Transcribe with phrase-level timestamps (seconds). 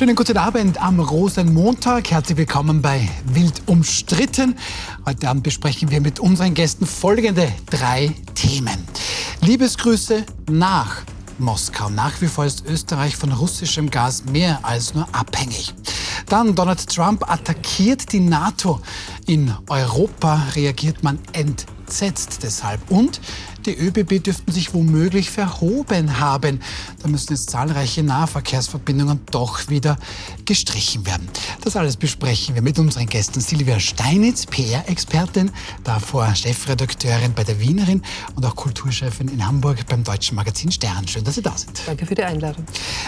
[0.00, 2.10] Schönen guten Abend am Rosenmontag.
[2.10, 4.56] Herzlich willkommen bei Wild umstritten.
[5.04, 8.78] Heute Abend besprechen wir mit unseren Gästen folgende drei Themen.
[9.42, 11.02] Liebesgrüße nach
[11.38, 11.90] Moskau.
[11.90, 15.74] Nach wie vor ist Österreich von russischem Gas mehr als nur abhängig.
[16.30, 18.80] Dann Donald Trump attackiert die NATO.
[19.26, 22.80] In Europa reagiert man entsetzt deshalb.
[22.90, 23.20] Und
[23.66, 26.60] die ÖBB dürften sich womöglich verhoben haben.
[27.02, 29.98] Da müssen jetzt zahlreiche Nahverkehrsverbindungen doch wieder
[30.44, 31.28] gestrichen werden.
[31.62, 33.40] Das alles besprechen wir mit unseren Gästen.
[33.40, 35.50] Silvia Steinitz, PR-Expertin,
[35.84, 38.02] davor Chefredakteurin bei der Wienerin
[38.34, 41.06] und auch Kulturchefin in Hamburg beim deutschen Magazin Stern.
[41.06, 41.82] Schön, dass Sie da sind.
[41.86, 42.64] Danke für die Einladung.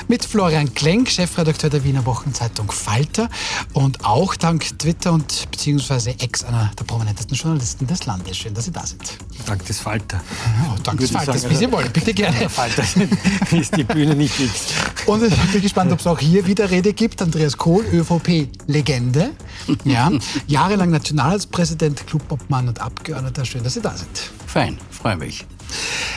[0.08, 3.28] Mit Florian Klenk, Chefredakteur der Wiener Wochenzeitung Falter
[3.72, 8.36] und auch dank Twitter und beziehungsweise Ex einer der prominentesten Journalisten des Landes.
[8.36, 9.18] Schön, dass Sie da sind.
[9.46, 10.20] Dank des Falter.
[10.64, 11.90] Oh, danke des Falters, wie Sie wollen.
[11.92, 12.48] Bitte gerne.
[12.48, 12.82] Falter
[13.50, 14.66] ist die Bühne nicht fix.
[15.06, 17.20] Und ich bin gespannt, ob es auch hier Widerrede gibt.
[17.22, 19.30] Andreas Kohl, ÖVP-Legende.
[19.84, 20.10] Ja,
[20.46, 23.44] jahrelang Nationalratspräsident, Clubobmann und Abgeordneter.
[23.44, 24.30] Schön, dass Sie da sind.
[24.46, 25.46] Fein, freue mich.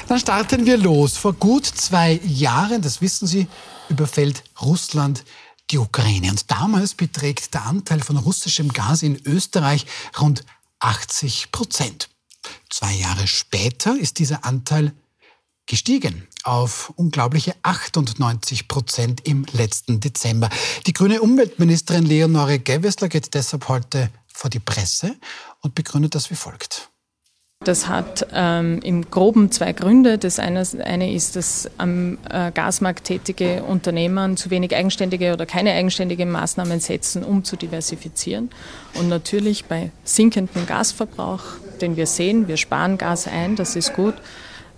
[0.08, 1.18] Dann starten wir los.
[1.18, 3.48] Vor gut zwei Jahren, das wissen Sie,
[3.90, 5.24] überfällt Russland
[5.72, 6.30] die Ukraine.
[6.30, 9.86] Und damals beträgt der Anteil von russischem Gas in Österreich
[10.20, 10.44] rund
[10.80, 12.10] 80 Prozent.
[12.70, 14.94] Zwei Jahre später ist dieser Anteil
[15.66, 20.50] gestiegen auf unglaubliche 98 Prozent im letzten Dezember.
[20.86, 25.16] Die grüne Umweltministerin Leonore Gewessler geht deshalb heute vor die Presse
[25.62, 26.90] und begründet das wie folgt.
[27.64, 30.20] Das hat ähm, im Groben zwei Gründe.
[30.20, 35.72] Das eine, eine ist, dass am äh, Gasmarkt tätige Unternehmen zu wenig eigenständige oder keine
[35.72, 38.52] eigenständigen Maßnahmen setzen, um zu diversifizieren.
[38.94, 41.42] Und natürlich bei sinkendem Gasverbrauch,
[41.82, 44.16] den wir sehen, wir sparen Gas ein, das ist gut,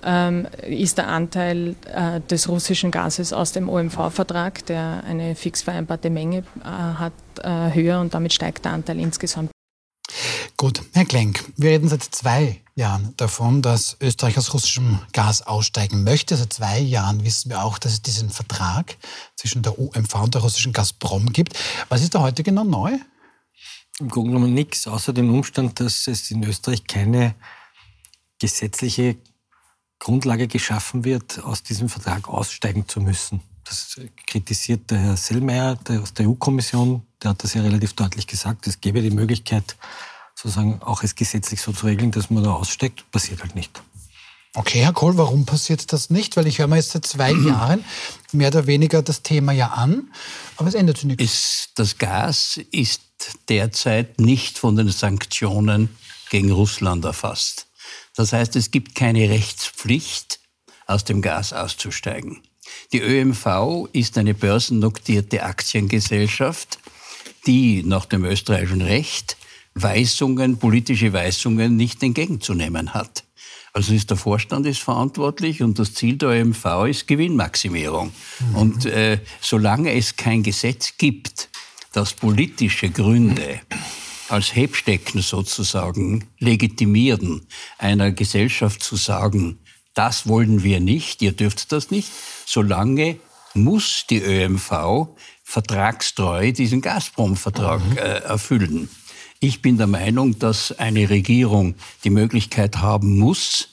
[0.03, 6.09] ähm, ist der Anteil äh, des russischen Gases aus dem OMV-Vertrag, der eine fix vereinbarte
[6.09, 9.52] Menge äh, hat, äh, höher und damit steigt der Anteil insgesamt.
[10.55, 16.03] Gut, Herr Klenk, wir reden seit zwei Jahren davon, dass Österreich aus russischem Gas aussteigen
[16.03, 16.36] möchte.
[16.36, 18.97] Seit zwei Jahren wissen wir auch, dass es diesen Vertrag
[19.36, 21.53] zwischen der OMV und der russischen Gazprom gibt.
[21.89, 22.97] Was ist da heute genau neu?
[23.99, 27.33] Im Grunde genommen nichts, außer dem Umstand, dass es in Österreich keine
[28.39, 29.17] gesetzliche
[29.99, 33.41] Grundlage geschaffen wird, aus diesem Vertrag aussteigen zu müssen.
[33.63, 37.02] Das kritisiert der Herr Sellmeier aus der EU-Kommission.
[37.21, 38.67] Der hat das ja relativ deutlich gesagt.
[38.67, 39.75] Es gäbe die Möglichkeit,
[40.36, 43.09] sozusagen auch es gesetzlich so zu regeln, dass man da aussteigt.
[43.11, 43.81] Passiert halt nicht.
[44.53, 46.37] Okay, Herr Kohl, warum passiert das nicht?
[46.37, 47.83] Weil ich höre mir jetzt seit zwei Jahren
[48.31, 50.11] mehr oder weniger das Thema ja an,
[50.57, 51.23] aber es ändert sich nichts.
[51.23, 53.01] Ist, das Gas ist
[53.49, 55.89] derzeit nicht von den Sanktionen
[56.29, 57.67] gegen Russland erfasst.
[58.15, 60.39] Das heißt, es gibt keine Rechtspflicht,
[60.87, 62.41] aus dem Gas auszusteigen.
[62.91, 66.79] Die ÖMV ist eine börsennotierte Aktiengesellschaft,
[67.45, 69.37] die nach dem österreichischen Recht
[69.75, 73.23] Weisungen, politische Weisungen nicht entgegenzunehmen hat.
[73.77, 78.11] Also ist der Vorstand ist verantwortlich und das Ziel der ÖMV ist Gewinnmaximierung.
[78.39, 78.55] Mhm.
[78.55, 81.49] Und äh, solange es kein Gesetz gibt,
[81.93, 83.61] das politische Gründe
[84.30, 87.45] als Hebstecken sozusagen legitimieren,
[87.77, 89.60] einer Gesellschaft zu sagen,
[89.93, 92.10] das wollen wir nicht, ihr dürft das nicht,
[92.48, 93.20] solange
[93.54, 95.10] muss die ÖMV
[95.43, 97.98] vertragstreu diesen Gazprom-Vertrag mhm.
[97.99, 98.89] äh, erfüllen.
[99.39, 103.70] Ich bin der Meinung, dass eine Regierung die Möglichkeit haben muss,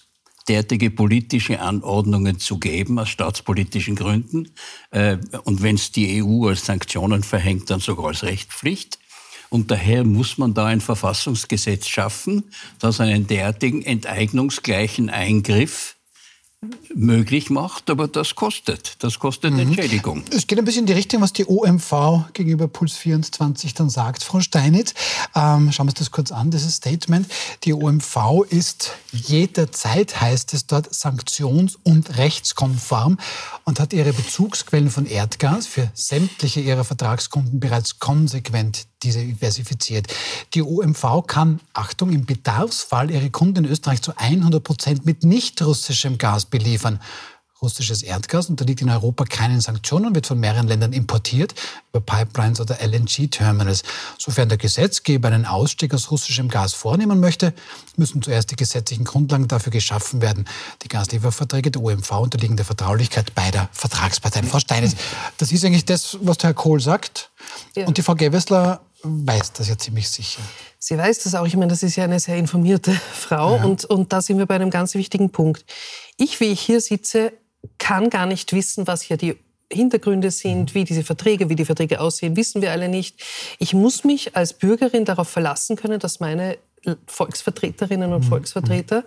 [0.46, 4.50] derartige politische Anordnungen zu geben, aus staatspolitischen Gründen.
[4.90, 8.98] Äh, und wenn es die EU als Sanktionen verhängt, dann sogar als Rechtspflicht.
[9.48, 12.44] Und daher muss man da ein Verfassungsgesetz schaffen,
[12.78, 15.96] das einen derartigen enteignungsgleichen Eingriff
[16.94, 19.02] möglich macht, aber das kostet.
[19.02, 19.60] Das kostet mhm.
[19.60, 20.22] Entschädigung.
[20.30, 24.22] Es geht ein bisschen in die Richtung, was die OMV gegenüber Puls 24 dann sagt.
[24.22, 24.94] Frau Steinitz,
[25.34, 27.26] ähm, schauen wir uns das kurz an, dieses Statement.
[27.64, 33.18] Die OMV ist jederzeit, heißt es dort, sanktions- und rechtskonform
[33.64, 40.06] und hat ihre Bezugsquellen von Erdgas für sämtliche ihrer Vertragskunden bereits konsequent diversifiziert.
[40.54, 45.62] Die OMV kann, Achtung, im Bedarfsfall ihre Kunden in Österreich zu 100 Prozent mit nicht
[45.62, 47.00] russischem Gas beliefern.
[47.64, 51.54] Russisches Erdgas unterliegt in Europa keinen Sanktionen und wird von mehreren Ländern importiert
[51.90, 53.84] über Pipelines oder LNG-Terminals.
[54.18, 57.54] Sofern der Gesetzgeber einen Ausstieg aus russischem Gas vornehmen möchte,
[57.96, 60.46] müssen zuerst die gesetzlichen Grundlagen dafür geschaffen werden.
[60.82, 64.46] Die Gaslieferverträge der OMV unterliegen der Vertraulichkeit beider Vertragsparteien.
[64.46, 64.94] Frau Steines,
[65.38, 67.30] das ist eigentlich das, was der Herr Kohl sagt.
[67.76, 67.86] Ja.
[67.86, 70.42] Und die Frau Gewessler weiß das ja ziemlich sicher.
[70.78, 71.46] Sie weiß das auch.
[71.46, 73.56] Ich meine, das ist ja eine sehr informierte Frau.
[73.56, 73.64] Ja.
[73.64, 75.64] Und, und da sind wir bei einem ganz wichtigen Punkt.
[76.16, 77.32] Ich, wie ich hier sitze,
[77.78, 79.36] kann gar nicht wissen, was hier die
[79.72, 83.22] Hintergründe sind, wie diese Verträge, wie die Verträge aussehen, wissen wir alle nicht.
[83.58, 86.58] Ich muss mich als Bürgerin darauf verlassen können, dass meine
[87.06, 88.28] Volksvertreterinnen und mhm.
[88.28, 89.04] Volksvertreter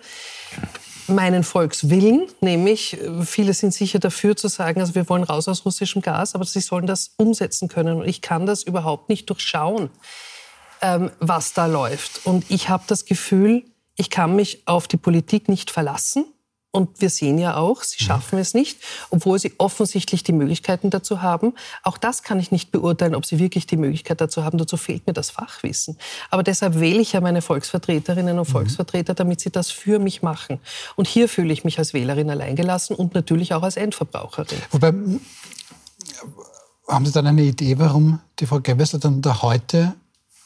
[1.07, 6.01] meinen Volkswillen, nämlich viele sind sicher dafür zu sagen, also wir wollen raus aus russischem
[6.01, 8.01] Gas, aber sie sollen das umsetzen können.
[8.01, 9.89] Und ich kann das überhaupt nicht durchschauen,
[10.81, 12.25] ähm, was da läuft.
[12.25, 13.63] Und ich habe das Gefühl,
[13.95, 16.25] ich kann mich auf die Politik nicht verlassen.
[16.77, 18.77] Und wir sehen ja auch, sie schaffen es nicht,
[19.09, 21.55] obwohl sie offensichtlich die Möglichkeiten dazu haben.
[21.81, 24.59] Auch das kann ich nicht beurteilen, ob sie wirklich die Möglichkeit dazu haben.
[24.59, 25.97] Dazu fehlt mir das Fachwissen.
[26.29, 28.51] Aber deshalb wähle ich ja meine Volksvertreterinnen und mhm.
[28.51, 30.59] Volksvertreter, damit sie das für mich machen.
[30.95, 34.59] Und hier fühle ich mich als Wählerin alleingelassen und natürlich auch als Endverbraucherin.
[34.69, 34.93] Wobei,
[36.87, 39.95] haben Sie dann eine Idee, warum die Frau Gewessler dann da heute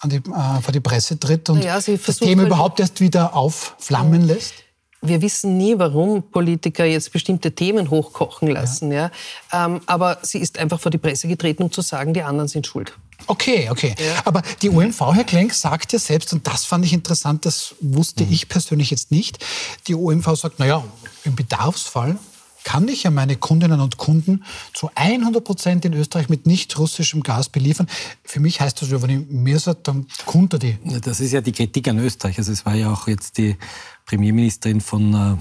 [0.05, 1.85] die, äh, vor die Presse tritt und ja, das
[2.19, 4.53] Thema halt überhaupt erst wieder aufflammen lässt?
[5.01, 8.91] Wir wissen nie, warum Politiker jetzt bestimmte Themen hochkochen lassen.
[8.91, 9.11] Ja.
[9.51, 9.65] ja.
[9.65, 12.67] Ähm, aber sie ist einfach vor die Presse getreten, um zu sagen, die anderen sind
[12.67, 12.93] schuld.
[13.27, 13.95] Okay, okay.
[13.99, 14.21] Ja.
[14.25, 18.23] Aber die OMV, Herr Klenk, sagt ja selbst, und das fand ich interessant, das wusste
[18.25, 18.31] mhm.
[18.31, 19.43] ich persönlich jetzt nicht,
[19.87, 20.83] die OMV sagt, naja,
[21.23, 22.17] im Bedarfsfall
[22.63, 24.43] kann ich ja meine Kundinnen und Kunden
[24.73, 27.87] zu 100 Prozent in Österreich mit nicht russischem Gas beliefern.
[28.23, 30.77] Für mich heißt das, wenn ich mir sage, dann kunde die.
[31.01, 32.37] Das ist ja die Kritik an Österreich.
[32.37, 33.57] Also es war ja auch jetzt die
[34.05, 35.37] Premierministerin von äh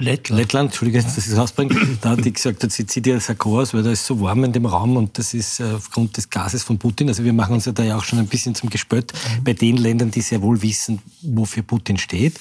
[0.00, 0.40] Lettland.
[0.40, 1.74] Lettland, Entschuldige, dass ich das rausbringe.
[2.00, 4.52] Da hat die gesagt, sie zieht ihr Sakko aus, weil da ist so warm in
[4.52, 7.08] dem Raum und das ist äh, aufgrund des Gases von Putin.
[7.08, 9.44] Also wir machen uns ja da ja auch schon ein bisschen zum Gespött mhm.
[9.44, 12.38] bei den Ländern, die sehr wohl wissen, wofür Putin steht.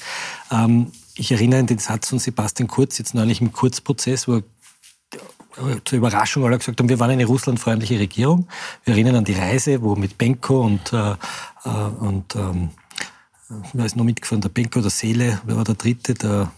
[0.52, 4.44] Ähm, ich erinnere an den Satz von Sebastian Kurz, jetzt neulich im Kurzprozess, wo er
[5.86, 8.48] zur Überraschung alle gesagt haben, wir waren eine russlandfreundliche Regierung.
[8.84, 11.12] Wir erinnern an die Reise, wo mit Benko und, äh,
[11.64, 11.70] äh
[12.00, 12.70] und ähm,
[13.74, 14.42] wer ist noch mitgefahren?
[14.42, 16.14] Der Benko, der Seele, wer war der dritte?
[16.14, 16.52] Der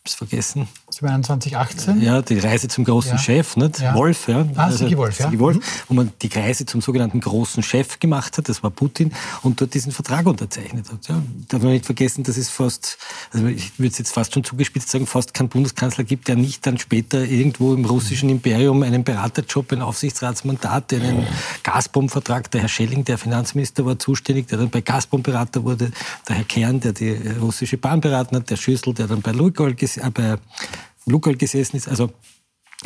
[0.00, 0.68] hab's vergessen.
[0.98, 2.00] 2018?
[2.00, 3.18] Ja, die Reise zum großen ja.
[3.18, 3.78] Chef, nicht?
[3.78, 3.94] Ja.
[3.94, 4.46] Wolf, ja.
[4.56, 5.26] Ah, also, Sigi Wolf, ja.
[5.26, 5.62] Sigi Wolf, mhm.
[5.88, 9.12] wo man die Reise zum sogenannten großen Chef gemacht hat, das war Putin,
[9.42, 11.08] und dort diesen Vertrag unterzeichnet hat.
[11.08, 11.22] Ja.
[11.48, 12.98] Darf man nicht vergessen, dass es fast,
[13.32, 16.66] also ich würde es jetzt fast schon zugespitzt sagen, fast keinen Bundeskanzler gibt, der nicht
[16.66, 21.26] dann später irgendwo im russischen Imperium einen Beraterjob, ein Aufsichtsratsmandat, einen
[21.62, 25.92] Gazprom-Vertrag, der Herr Schelling, der Finanzminister, war zuständig, der dann bei Gazprom Berater wurde,
[26.28, 29.76] der Herr Kern, der die russische Bahn beraten hat, der Schüssel, der dann bei Lukoil,
[29.80, 30.38] äh, bei
[31.10, 31.88] Lukoil gesessen ist.
[31.88, 32.10] Also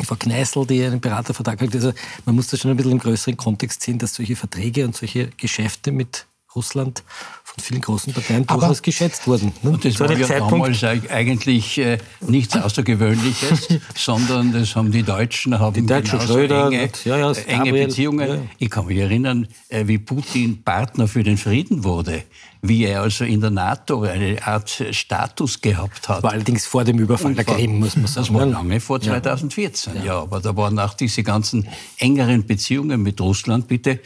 [0.01, 1.75] Frau Kneißl, die einen Beratervertrag hat.
[1.75, 1.93] Also
[2.25, 5.27] man muss das schon ein bisschen im größeren Kontext sehen, dass solche Verträge und solche
[5.37, 6.25] Geschäfte mit
[6.55, 7.03] Russland
[7.43, 9.53] von vielen großen Parteien Aber durchaus geschätzt wurden.
[9.61, 9.71] Ne?
[9.71, 15.73] Und das war ja damals eigentlich äh, nichts Außergewöhnliches, sondern das haben die Deutschen haben
[15.73, 18.29] die Deutschen Schröder, enge, ja, ja, enge Beziehungen.
[18.29, 18.37] Ja.
[18.57, 22.23] Ich kann mich erinnern, äh, wie Putin Partner für den Frieden wurde
[22.65, 26.23] wie er also in der NATO eine Art Status gehabt hat.
[26.23, 28.27] war allerdings vor dem Überfall der Krim, muss man sagen.
[28.27, 30.03] Das war lange vor 2014, ja.
[30.03, 30.21] ja.
[30.21, 31.67] Aber da waren auch diese ganzen
[31.97, 33.99] engeren Beziehungen mit Russland, bitte.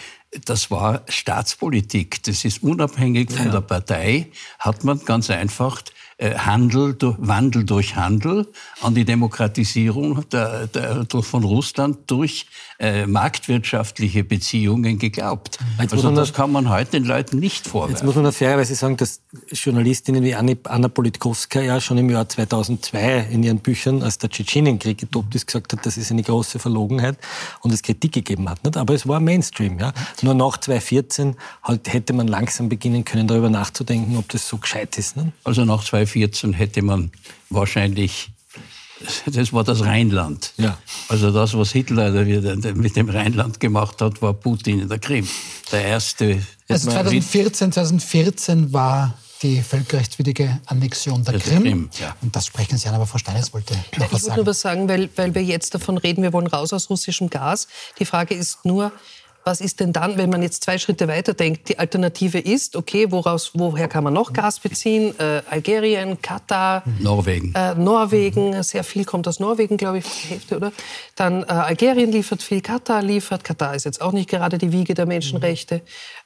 [0.46, 2.22] Das war Staatspolitik.
[2.24, 3.52] Das ist unabhängig von ja.
[3.52, 5.82] der Partei, hat man ganz einfach
[6.20, 8.48] Handel, Wandel durch Handel,
[8.82, 12.48] an die Demokratisierung der, der, von Russland durch
[12.80, 15.60] äh, marktwirtschaftliche Beziehungen geglaubt.
[15.80, 17.96] Jetzt also das kann man heute den Leuten nicht vorwerfen.
[17.96, 19.22] Jetzt muss man fairerweise sagen, dass
[19.52, 24.98] Journalistinnen wie Anna Politkovska ja schon im Jahr 2002 in ihren Büchern, als der Tschetschenienkrieg
[24.98, 27.18] getobt ist, gesagt hat, das ist eine große Verlogenheit
[27.62, 28.64] und es Kritik gegeben hat.
[28.64, 28.78] Nicht?
[28.78, 29.78] Aber es war Mainstream.
[29.78, 29.94] Ja?
[30.24, 34.98] Nur nach 2014 halt, hätte man langsam beginnen können, darüber nachzudenken, ob das so gescheit
[34.98, 35.16] ist.
[35.16, 35.28] Nicht?
[35.44, 37.12] Also nach 2014 2014 hätte man
[37.50, 38.30] wahrscheinlich
[39.28, 40.54] das war das Rheinland.
[40.58, 40.78] Ja.
[41.08, 42.12] Also das, was Hitler
[42.74, 45.28] mit dem Rheinland gemacht hat, war Putin in der Krim.
[45.72, 46.42] Der erste.
[46.68, 51.62] Also 2014, 2014 war die völkerrechtswidrige Annexion der, der Krim.
[51.62, 52.16] Krim ja.
[52.22, 54.16] Und das sprechen Sie an, aber Frau Steines wollte noch ich was sagen.
[54.16, 56.90] Ich wollte nur was sagen, weil, weil wir jetzt davon reden, wir wollen raus aus
[56.90, 57.68] russischem Gas.
[58.00, 58.92] Die Frage ist nur,
[59.48, 61.70] was ist denn dann, wenn man jetzt zwei Schritte weiter denkt?
[61.70, 65.18] Die Alternative ist, okay, woraus, woher kann man noch Gas beziehen?
[65.20, 67.54] Äh, Algerien, Katar, Norwegen.
[67.56, 70.74] Äh, Norwegen, sehr viel kommt aus Norwegen, glaube ich, die Hälfte, oder?
[71.16, 73.46] Dann äh, Algerien liefert viel, Katar liefert.
[73.46, 75.82] Katar ist jetzt auch nicht gerade die Wiege der Menschenrechte.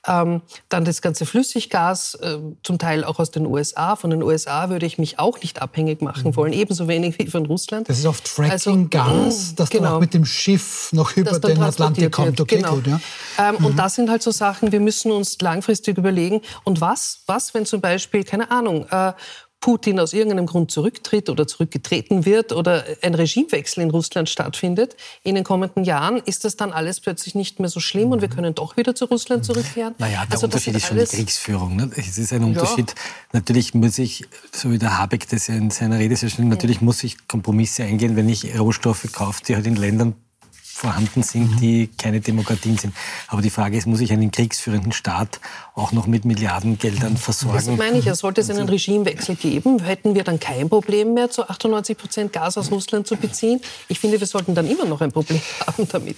[0.08, 3.96] Ähm, dann das ganze Flüssiggas, äh, zum Teil auch aus den USA.
[3.96, 6.36] Von den USA würde ich mich auch nicht abhängig machen mhm.
[6.36, 7.88] wollen, ebenso wenig wie von Russland.
[7.88, 9.84] Das ist oft Fracking-Gas, also, das genau.
[9.84, 12.42] dann auch mit dem Schiff noch über den Atlantik kommt.
[12.42, 12.76] Okay, genau.
[12.76, 13.00] gut, ja.
[13.38, 13.66] Ähm, mhm.
[13.66, 16.42] Und das sind halt so Sachen, wir müssen uns langfristig überlegen.
[16.64, 19.14] Und was, was wenn zum Beispiel, keine Ahnung, äh,
[19.62, 25.36] Putin aus irgendeinem Grund zurücktritt oder zurückgetreten wird oder ein Regimewechsel in Russland stattfindet in
[25.36, 28.56] den kommenden Jahren, ist das dann alles plötzlich nicht mehr so schlimm und wir können
[28.56, 29.94] doch wieder zu Russland zurückkehren?
[30.00, 31.76] Naja, der also Unterschied ist schon die Kriegsführung.
[31.76, 31.92] Ne?
[31.96, 32.90] Es ist ein Unterschied.
[32.90, 33.04] Ja.
[33.34, 36.84] Natürlich muss ich, so wie der Habeck das in seiner Rede so schnell, natürlich ja.
[36.84, 40.16] muss ich Kompromisse eingehen, wenn ich Rohstoffe kaufe, die halt in Ländern
[40.82, 42.96] vorhanden sind, die keine Demokratien sind.
[43.28, 45.40] Aber die Frage ist, muss ich einen kriegsführenden Staat
[45.76, 47.56] auch noch mit Milliardengeldern versorgen?
[47.56, 48.16] Das meine ich ja.
[48.16, 52.58] Sollte es einen Regimewechsel geben, hätten wir dann kein Problem mehr, zu 98 Prozent Gas
[52.58, 53.62] aus Russland zu beziehen.
[53.90, 56.18] Ich finde, wir sollten dann immer noch ein Problem haben damit.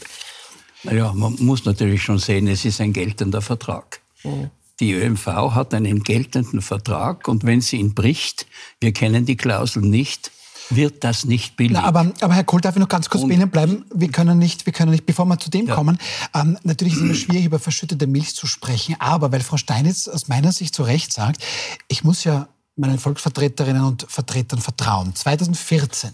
[0.83, 3.99] Ja, man muss natürlich schon sehen, es ist ein geltender Vertrag.
[4.23, 4.49] Mhm.
[4.79, 8.47] Die ÖMV hat einen geltenden Vertrag und wenn sie ihn bricht,
[8.79, 10.31] wir kennen die Klausel nicht,
[10.69, 11.73] wird das nicht billig.
[11.73, 13.85] Na, aber, aber Herr Kohl, darf ich noch ganz kurz bei Ihnen bleiben?
[13.93, 15.75] Wir können nicht, wir können nicht, bevor wir zu dem ja.
[15.75, 15.97] kommen,
[16.33, 20.07] ähm, natürlich ist es immer schwierig, über verschüttete Milch zu sprechen, aber weil Frau Steinitz
[20.07, 21.43] aus meiner Sicht zu Recht sagt,
[21.87, 25.13] ich muss ja meinen Volksvertreterinnen und Vertretern vertrauen.
[25.15, 26.11] 2014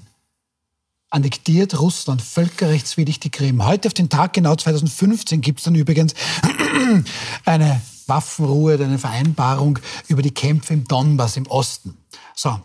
[1.09, 3.65] annektiert Russland völkerrechtswidrig die Krim.
[3.65, 6.13] Heute auf den Tag genau 2015 gibt es dann übrigens
[7.45, 11.97] eine Waffenruhe, eine Vereinbarung über die Kämpfe im Donbass im Osten.
[12.35, 12.59] So,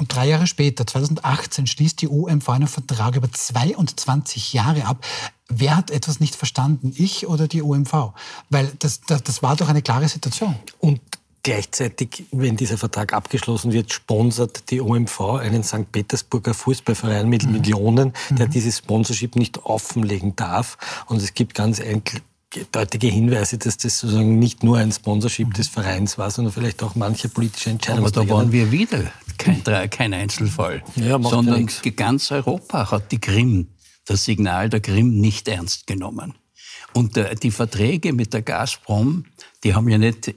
[0.00, 5.04] und drei Jahre später, 2018, schließt die UMV einen Vertrag über 22 Jahre ab.
[5.48, 6.92] Wer hat etwas nicht verstanden?
[6.96, 8.12] Ich oder die UMV?
[8.50, 10.56] Weil das, das, das war doch eine klare Situation.
[10.78, 11.00] Und
[11.44, 15.90] Gleichzeitig, wenn dieser Vertrag abgeschlossen wird, sponsert die OMV einen St.
[15.90, 17.52] Petersburger Fußballverein mit mhm.
[17.52, 18.50] Millionen, der mhm.
[18.50, 20.76] dieses Sponsorship nicht offenlegen darf.
[21.06, 21.78] Und es gibt ganz
[22.72, 26.94] deutliche Hinweise, dass das sozusagen nicht nur ein Sponsorship des Vereins war, sondern vielleicht auch
[26.94, 28.06] manche politische Entscheidungen.
[28.06, 33.20] Aber da waren wir wieder kein, kein Einzelfall, ja, sondern ja ganz Europa hat die
[33.20, 33.68] Krim,
[34.06, 36.34] das Signal der Krim nicht ernst genommen.
[36.94, 39.26] Und äh, die Verträge mit der Gazprom,
[39.62, 40.34] die haben ja nicht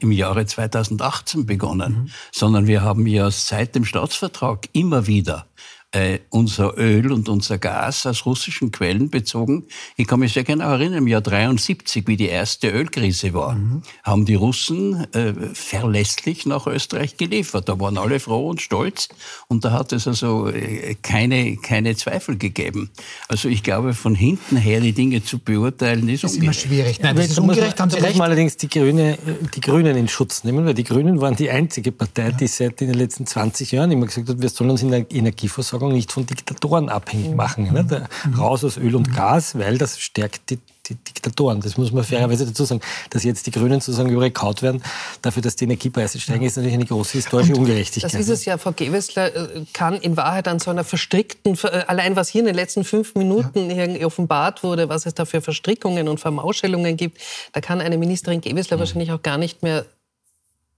[0.00, 2.10] im Jahre 2018 begonnen, mhm.
[2.30, 5.46] sondern wir haben ja seit dem Staatsvertrag immer wieder
[5.94, 9.64] äh, unser Öl und unser Gas aus russischen Quellen bezogen.
[9.96, 13.82] Ich kann mich sehr genau erinnern, im Jahr 73, wie die erste Ölkrise war, mhm.
[14.02, 17.68] haben die Russen äh, verlässlich nach Österreich geliefert.
[17.68, 19.08] Da waren alle froh und stolz
[19.46, 22.90] und da hat es also äh, keine, keine Zweifel gegeben.
[23.28, 27.00] Also ich glaube, von hinten her die Dinge zu beurteilen, ist, ist immer schwierig.
[27.00, 28.20] Nein, das ist ungerecht, haben Sie recht.
[28.20, 29.16] allerdings die, Grüne,
[29.54, 32.88] die Grünen in Schutz nehmen, weil die Grünen waren die einzige Partei, die seit in
[32.88, 36.12] den letzten 20 Jahren immer gesagt hat, wir sollen uns in der Energieversorgung Versorgung nicht
[36.12, 37.36] von Diktatoren abhängig mhm.
[37.36, 37.72] machen.
[37.72, 38.08] Ne?
[38.24, 38.34] Mhm.
[38.34, 39.14] raus aus Öl und mhm.
[39.14, 41.60] Gas, weil das stärkt die, die, Diktatoren.
[41.60, 42.80] Das muss man fairerweise dazu sagen.
[43.10, 44.82] Dass jetzt die Grünen sozusagen übergekaut werden,
[45.22, 48.12] dafür, dass die Energiepreise steigen, ist natürlich eine große historische und Ungerechtigkeit.
[48.12, 48.58] Das ist es ja.
[48.58, 52.46] Frau Gewessler äh, kann in Wahrheit an so einer verstrickten, äh, allein was hier in
[52.46, 54.06] den letzten fünf Minuten ja.
[54.06, 57.18] offenbart wurde, was es da für Verstrickungen und Vermauschelungen gibt,
[57.52, 58.80] da kann eine Ministerin Gewessler mhm.
[58.80, 59.86] wahrscheinlich auch gar nicht mehr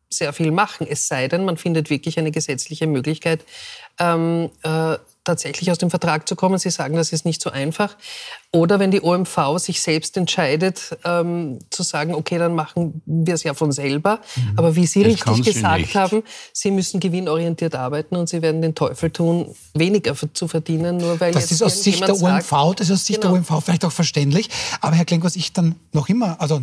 [0.08, 3.44] sehr viel machen, es sei denn, man findet wirklich eine gesetzliche Möglichkeit,
[3.98, 4.96] ähm, äh,
[5.26, 6.58] tatsächlich aus dem Vertrag zu kommen.
[6.58, 7.96] Sie sagen, das ist nicht so einfach.
[8.52, 13.42] Oder wenn die OMV sich selbst entscheidet, ähm, zu sagen, okay, dann machen wir es
[13.42, 14.20] ja von selber.
[14.36, 14.52] Mhm.
[14.56, 15.94] Aber wie Sie das richtig gesagt nicht.
[15.96, 16.22] haben,
[16.52, 21.32] Sie müssen gewinnorientiert arbeiten und Sie werden den Teufel tun, weniger zu verdienen, nur weil
[21.32, 23.34] Das ist aus Sicht der OMV, das ist aus Sicht genau.
[23.34, 24.48] der OMV vielleicht auch verständlich.
[24.80, 26.62] Aber Herr Klenk, was ich dann noch immer, also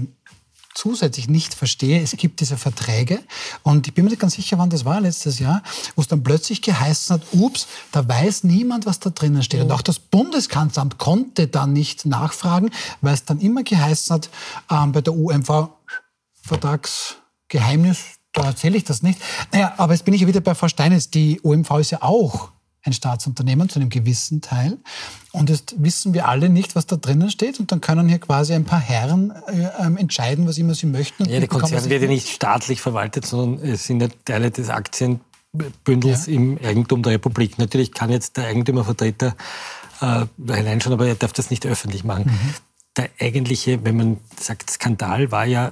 [0.76, 3.20] zusätzlich nicht verstehe, es gibt diese Verträge
[3.64, 5.62] und ich bin mir nicht ganz sicher, wann das war letztes Jahr,
[5.96, 9.62] wo es dann plötzlich geheißen hat, ups, da weiß niemand, was da drinnen steht.
[9.62, 14.30] Und auch das Bundeskanzleramt konnte dann nicht nachfragen, weil es dann immer geheißen hat,
[14.72, 15.70] ähm, bei der UMV
[16.42, 18.00] Vertragsgeheimnis,
[18.34, 19.20] da erzähle ich das nicht.
[19.52, 22.53] Naja, aber jetzt bin ich ja wieder bei Frau Steines, die UMV ist ja auch
[22.84, 24.78] ein Staatsunternehmen zu einem gewissen Teil.
[25.32, 27.60] Und jetzt wissen wir alle nicht, was da drinnen steht.
[27.60, 31.26] Und dann können hier quasi ein paar Herren äh, ähm, entscheiden, was immer sie möchten.
[31.26, 36.28] ja, der Konzern wird ja nicht staatlich verwaltet, sondern es sind ja Teile des Aktienbündels
[36.28, 36.34] ja.
[36.34, 37.58] im Eigentum der Republik.
[37.58, 39.36] Natürlich kann jetzt der Eigentümervertreter
[40.02, 42.26] äh, hineinschauen, aber er darf das nicht öffentlich machen.
[42.26, 42.54] Mhm.
[42.98, 45.72] Der eigentliche, wenn man sagt, Skandal war ja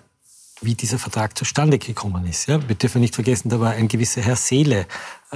[0.61, 2.47] wie dieser Vertrag zustande gekommen ist.
[2.47, 4.85] Ja, wir dürfen nicht vergessen, da war ein gewisser Herr Seele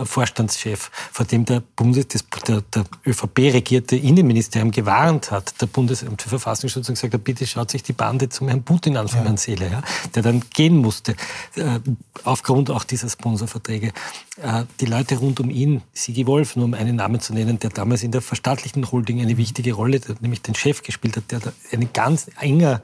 [0.03, 2.07] Vorstandschef, vor dem der, Bundes,
[2.47, 7.71] der, der ÖVP-regierte Innenministerium gewarnt hat, der Bundesamt für Verfassungsschutz und gesagt hat, bitte schaut
[7.71, 9.25] sich die Bande zum Herrn Putin an, von ja.
[9.25, 9.81] Herrn Seele, ja,
[10.13, 11.15] der dann gehen musste,
[11.55, 11.79] äh,
[12.25, 13.93] aufgrund auch dieser Sponsorverträge.
[14.41, 17.69] Äh, die Leute rund um ihn, Sigi Wolf, nur um einen Namen zu nennen, der
[17.69, 21.89] damals in der verstaatlichten Holding eine wichtige Rolle, nämlich den Chef gespielt hat, der ein
[21.93, 22.81] ganz enger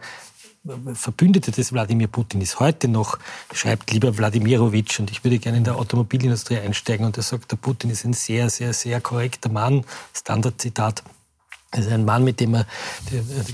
[0.94, 3.18] Verbündete des Wladimir Putin ist heute noch,
[3.52, 7.56] schreibt lieber Wladimirovic und ich würde gerne in der Automobilindustrie einsteigen und er sagt, der
[7.56, 11.04] Putin ist ein sehr, sehr, sehr korrekter Mann, Standardzitat.
[11.72, 12.68] Also ein Mann, mit dem, er,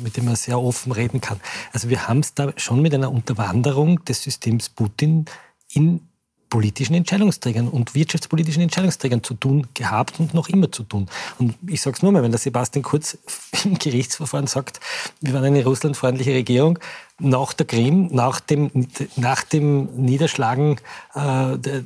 [0.01, 1.39] mit dem man sehr offen reden kann.
[1.71, 5.25] Also wir haben es da schon mit einer Unterwanderung des Systems Putin
[5.69, 6.01] in
[6.49, 11.07] politischen Entscheidungsträgern und wirtschaftspolitischen Entscheidungsträgern zu tun gehabt und noch immer zu tun.
[11.39, 13.17] Und ich sage es nur mal, wenn der Sebastian Kurz
[13.63, 14.79] im Gerichtsverfahren sagt,
[15.21, 16.79] wir waren eine russlandfreundliche Regierung,
[17.19, 18.69] nach der Krim, nach dem,
[19.15, 20.77] nach dem Niederschlagen
[21.15, 21.83] äh, der,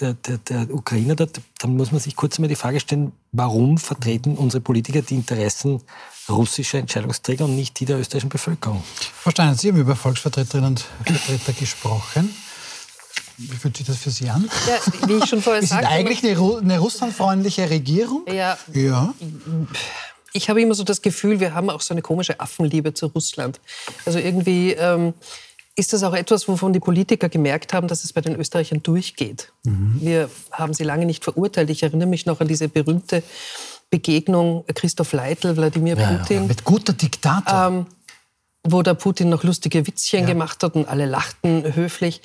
[0.00, 4.36] der, der, der Ukrainer, dann muss man sich kurz mal die Frage stellen, warum vertreten
[4.36, 5.82] unsere Politiker die Interessen
[6.28, 8.82] russischer Entscheidungsträger und nicht die der österreichischen Bevölkerung.
[9.14, 12.34] Frau Steiner, Sie haben über Volksvertreterinnen und Vertreter gesprochen.
[13.38, 14.48] Wie fühlt sich das für Sie an?
[14.66, 15.88] Ja, wie ich schon vorher sagte.
[15.88, 18.22] eigentlich eine, Ru eine russlandfreundliche Regierung.
[18.32, 19.14] Ja, Ja.
[20.32, 23.60] ich habe immer so das Gefühl, wir haben auch so eine komische Affenliebe zu Russland.
[24.04, 25.14] Also irgendwie ähm,
[25.76, 29.52] ist das auch etwas, wovon die Politiker gemerkt haben, dass es bei den Österreichern durchgeht.
[29.62, 31.70] Wir haben sie lange nicht verurteilt.
[31.70, 33.22] Ich erinnere mich noch an diese berühmte
[33.90, 36.48] Begegnung Christoph Leitl, Wladimir Putin.
[36.48, 37.68] Mit guter Diktator.
[37.68, 37.86] Ähm,
[38.64, 42.20] wo der Putin noch lustige Witzchen gemacht hat und alle lachten höflich.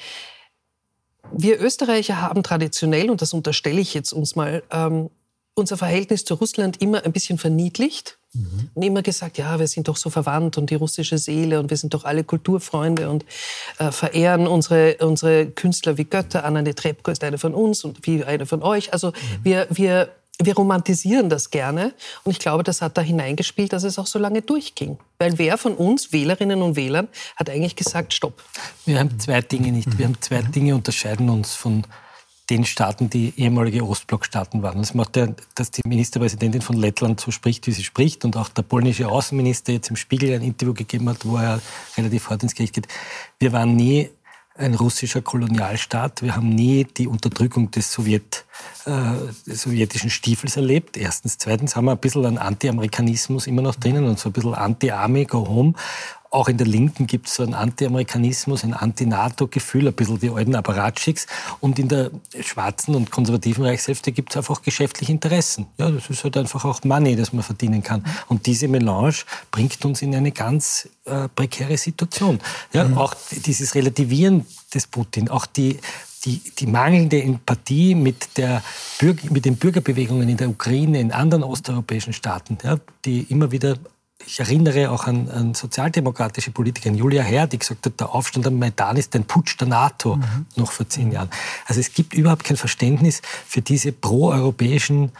[1.35, 5.09] Wir Österreicher haben traditionell, und das unterstelle ich jetzt uns mal, ähm,
[5.55, 8.17] unser Verhältnis zu Russland immer ein bisschen verniedlicht
[8.73, 11.77] und immer gesagt, ja, wir sind doch so verwandt und die russische Seele und wir
[11.77, 13.25] sind doch alle Kulturfreunde und
[13.77, 16.43] äh, verehren unsere, unsere Künstler wie Götter.
[16.43, 18.91] Anna Netrebko ist eine von uns und wie eine von euch.
[18.91, 19.13] Also
[19.43, 20.09] wir, wir,
[20.41, 24.19] wir romantisieren das gerne und ich glaube, das hat da hineingespielt, dass es auch so
[24.19, 24.97] lange durchging.
[25.19, 28.43] Weil wer von uns, Wählerinnen und Wählern, hat eigentlich gesagt, stopp.
[28.85, 29.97] Wir haben zwei Dinge nicht.
[29.97, 31.83] Wir haben zwei Dinge unterscheiden uns von
[32.49, 34.79] den Staaten, die ehemalige Ostblockstaaten waren.
[34.79, 38.49] Das macht ja, dass die Ministerpräsidentin von Lettland so spricht, wie sie spricht und auch
[38.49, 41.61] der polnische Außenminister jetzt im Spiegel ein Interview gegeben hat, wo er
[41.97, 42.87] relativ hart ins Gericht geht.
[43.39, 44.09] Wir waren nie
[44.55, 46.21] ein russischer Kolonialstaat.
[46.21, 48.45] Wir haben nie die Unterdrückung des, Sowjet,
[48.85, 48.91] äh,
[49.47, 50.95] des sowjetischen Stiefels erlebt.
[50.95, 51.37] Erstens.
[51.37, 55.25] Zweitens haben wir ein bisschen einen Anti-Amerikanismus immer noch drinnen und so ein bisschen Anti-Army,
[55.25, 55.73] go home.
[56.33, 60.55] Auch in der Linken gibt es so einen Anti-Amerikanismus, ein Anti-NATO-Gefühl, ein bisschen die alten
[60.55, 61.27] Apparatschicks.
[61.59, 62.09] Und in der
[62.41, 65.67] schwarzen und konservativen Reichshälfte gibt es einfach geschäftliche Interessen.
[65.77, 68.03] Ja, das ist halt einfach auch Money, das man verdienen kann.
[68.29, 69.13] Und diese Melange
[69.51, 72.39] bringt uns in eine ganz äh, prekäre Situation.
[72.71, 75.77] Ja, Auch dieses Relativieren des Putin, auch die,
[76.25, 78.63] die, die mangelnde Empathie mit, der
[79.29, 83.77] mit den Bürgerbewegungen in der Ukraine, in anderen osteuropäischen Staaten, ja, die immer wieder
[84.25, 88.57] ich erinnere auch an, an sozialdemokratische Politikerin Julia Herr, die gesagt hat, der Aufstand am
[88.57, 90.19] Maidan ist ein Putsch der NATO,
[90.55, 91.29] noch vor zehn Jahren.
[91.65, 95.11] Also es gibt überhaupt kein Verständnis für diese proeuropäischen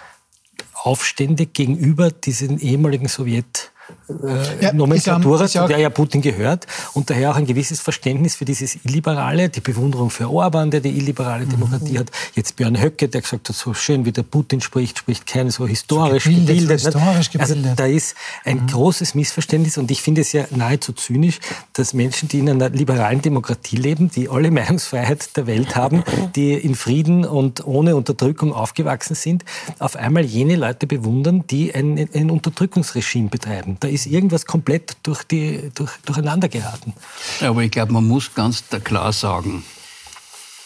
[0.74, 3.73] Aufstände gegenüber diesen ehemaligen Sowjet.
[4.08, 8.46] Äh, Ja, Nomenklatura, zu der ja Putin gehört und daher auch ein gewisses Verständnis für
[8.46, 12.12] dieses Illiberale, die Bewunderung für Orban, der die illiberale Demokratie hat.
[12.36, 15.68] Jetzt Björn Höcke, der gesagt hat, so schön wie der Putin spricht, spricht keiner so
[15.68, 16.70] historisch gebildet, so gebildet.
[16.70, 16.94] nicht?
[16.94, 17.80] historisch Also gebildet.
[17.80, 18.16] da ist
[18.46, 21.40] ein großes Missverständnis und ich finde es ja nahezu zynisch,
[21.74, 26.04] dass Menschen, die in einer liberalen Demokratie leben, die alle Meinungsfreiheit der Welt haben,
[26.36, 29.44] die in Frieden und ohne Unterdrückung aufgewachsen sind,
[29.80, 33.73] auf einmal jene Leute bewundern, die ein, ein Unterdrückungsregime betreiben.
[33.80, 36.94] Da ist irgendwas komplett durch die, durch, durcheinander geraten.
[37.42, 39.64] Aber ich glaube, man muss ganz klar sagen,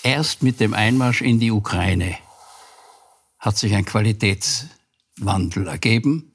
[0.03, 2.17] erst mit dem Einmarsch in die Ukraine
[3.39, 6.33] hat sich ein Qualitätswandel ergeben.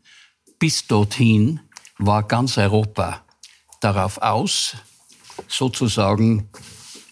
[0.58, 1.60] Bis dorthin
[1.98, 3.22] war ganz Europa
[3.80, 4.76] darauf aus,
[5.48, 6.48] sozusagen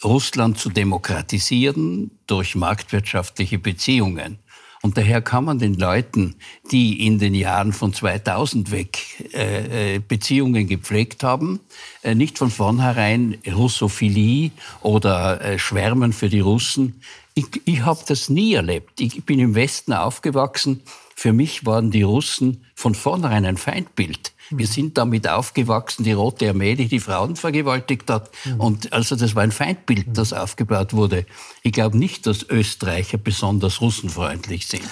[0.03, 4.38] Russland zu demokratisieren durch marktwirtschaftliche Beziehungen.
[4.82, 6.36] Und daher kann man den Leuten,
[6.70, 8.98] die in den Jahren von 2000 weg
[9.34, 11.60] äh, äh, Beziehungen gepflegt haben,
[12.02, 17.02] äh, nicht von vornherein Russophilie oder äh, Schwärmen für die Russen.
[17.34, 19.00] Ich, ich habe das nie erlebt.
[19.00, 20.82] Ich bin im Westen aufgewachsen.
[21.22, 24.33] Für mich waren die Russen von vornherein ein Feindbild.
[24.48, 28.30] Wir sind damit aufgewachsen, die Rote Armee, die die Frauen vergewaltigt hat.
[28.56, 31.26] Und also das war ein Feindbild, das aufgebaut wurde.
[31.62, 34.88] Ich glaube nicht, dass Österreicher besonders russenfreundlich sind.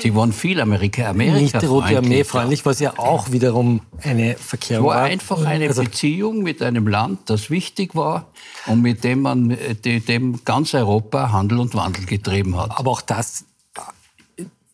[0.00, 4.36] Sie waren viel Amerika Amerika Nicht die Rote Armee freundlich, was ja auch wiederum eine
[4.36, 5.02] Verkehrung war war.
[5.02, 8.30] einfach eine Also- Beziehung mit einem Land, das wichtig war
[8.66, 12.70] und mit dem man äh, de- dem ganz Europa Handel und Wandel getrieben hat.
[12.78, 13.44] Aber auch das,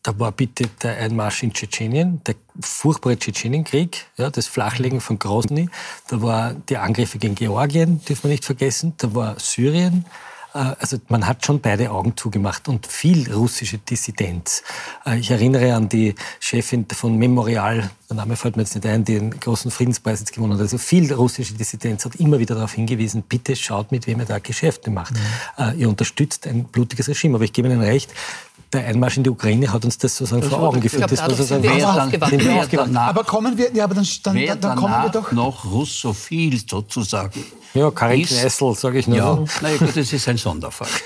[0.03, 5.69] da war bitte der Einmarsch in Tschetschenien, der furchtbare Tschetschenienkrieg, ja, das Flachlegen von Grozny,
[6.09, 10.05] da war die Angriffe gegen Georgien, dürfen wir nicht vergessen, da war Syrien.
[10.55, 14.63] Äh, Also man hat schon beide Augen zugemacht und viel russische Dissidenz.
[15.05, 19.05] Äh, Ich erinnere an die Chefin von Memorial, der Name fällt mir jetzt nicht ein,
[19.05, 20.61] die den großen Friedenspreis jetzt gewonnen hat.
[20.61, 24.39] Also viel russische Dissidenz hat immer wieder darauf hingewiesen, bitte schaut, mit wem ihr da
[24.39, 25.15] Geschäfte macht.
[25.59, 27.35] Äh, Ihr unterstützt ein blutiges Regime.
[27.35, 28.11] Aber ich gebe Ihnen recht,
[28.73, 31.11] der Einmarsch in die Ukraine hat uns das sozusagen vor Augen geführt.
[31.11, 32.95] Das war sozusagen wir dann- sind wir aufgewacht.
[32.95, 35.33] Aber kommen wir, ja, aber dann, dann, dann, dann kommen wir doch.
[35.33, 37.45] noch russophil sozusagen.
[37.75, 39.17] ja, Karin Kneißl, sage ich nur.
[39.17, 40.89] Ja, na ja, gut, das ist ein Sonderfall.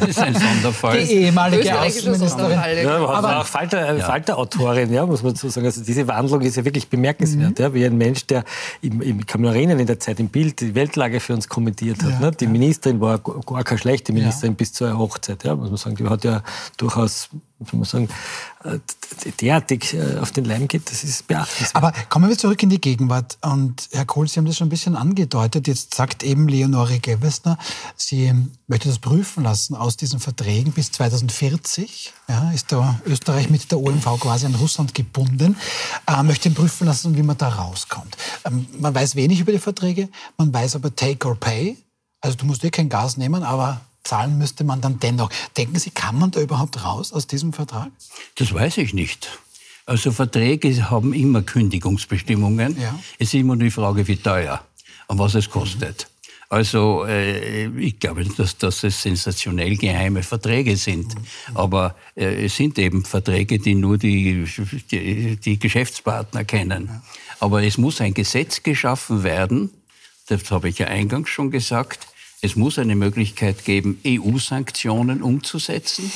[0.00, 0.98] Das ist ein Sonderfall.
[1.04, 2.60] Die ehemalige Außenministerin.
[2.84, 5.66] Ja, aber, auch Falter, äh, Falter-Autorin, ja, muss man so sagen.
[5.66, 7.58] Also diese Wandlung ist ja wirklich bemerkenswert.
[7.58, 8.44] Ja, wie ein Mensch, der,
[8.80, 12.10] im, im, erinnern, in der Zeit im Bild die Weltlage für uns kommentiert hat.
[12.10, 12.30] Ja, ne?
[12.32, 15.44] Die Ministerin war gar keine schlechte Ministerin bis zur Hochzeit.
[15.44, 15.96] Ja, muss man sagen.
[15.96, 16.42] Die hat ja
[16.76, 18.08] durchaus, muss man sagen,
[18.64, 18.78] äh,
[19.40, 21.74] derartig äh, auf den Leim geht, das ist beachtenswert.
[21.74, 23.38] Aber kommen wir zurück in die Gegenwart.
[23.42, 25.68] Und Herr Kohl, Sie haben das schon ein bisschen angedeutet.
[25.68, 27.58] Jetzt sagt eben Leonore Gewessner,
[27.96, 28.32] sie
[28.66, 32.12] möchte das prüfen lassen aus diesen Verträgen bis 2040.
[32.28, 32.74] Ja, ist
[33.06, 35.56] Österreich mit der OMV quasi an Russland gebunden,
[36.06, 38.16] äh, möchte prüfen lassen, wie man da rauskommt.
[38.44, 41.76] Ähm, man weiß wenig über die Verträge, man weiß aber Take or Pay.
[42.20, 45.30] Also du musst eh kein Gas nehmen, aber zahlen müsste man dann dennoch.
[45.56, 47.90] Denken Sie, kann man da überhaupt raus aus diesem Vertrag?
[48.36, 49.28] Das weiß ich nicht.
[49.86, 52.80] Also Verträge haben immer Kündigungsbestimmungen.
[52.80, 52.98] Ja.
[53.18, 54.64] Es ist immer nur die Frage, wie teuer
[55.08, 56.06] und was es kostet.
[56.06, 56.12] Mhm.
[56.48, 61.14] Also äh, ich glaube nicht, dass, dass es sensationell geheime Verträge sind.
[61.14, 61.56] Mhm.
[61.56, 64.44] Aber äh, es sind eben Verträge, die nur die,
[64.90, 66.88] die, die Geschäftspartner kennen.
[66.88, 67.02] Ja.
[67.40, 69.70] Aber es muss ein Gesetz geschaffen werden,
[70.28, 72.06] das habe ich ja eingangs schon gesagt,
[72.42, 76.10] es muss eine Möglichkeit geben, EU-Sanktionen umzusetzen.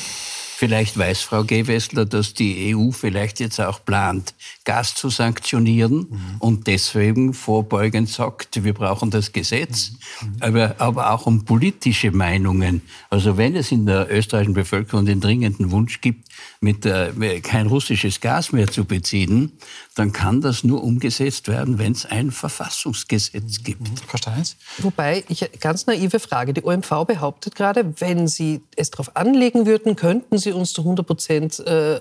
[0.59, 4.35] Vielleicht weiß Frau Gewessler, dass die EU vielleicht jetzt auch plant,
[4.65, 6.37] Gas zu sanktionieren mhm.
[6.39, 9.93] und deswegen vorbeugend sagt, wir brauchen das Gesetz.
[10.23, 10.37] Mhm.
[10.41, 12.81] Aber, aber auch um politische Meinungen.
[13.11, 16.27] Also wenn es in der österreichischen Bevölkerung den dringenden Wunsch gibt,
[16.61, 19.53] mit äh, kein russisches Gas mehr zu beziehen,
[19.97, 23.81] dann kann das nur umgesetzt werden, wenn es ein Verfassungsgesetz gibt.
[23.81, 23.97] Mhm.
[24.07, 24.59] Verstehst?
[24.79, 29.97] Wobei, ich, ganz naive Frage, die OMV behauptet gerade, wenn Sie es darauf anlegen würden,
[29.97, 31.99] könnten Sie uns zu 100 Prozent äh,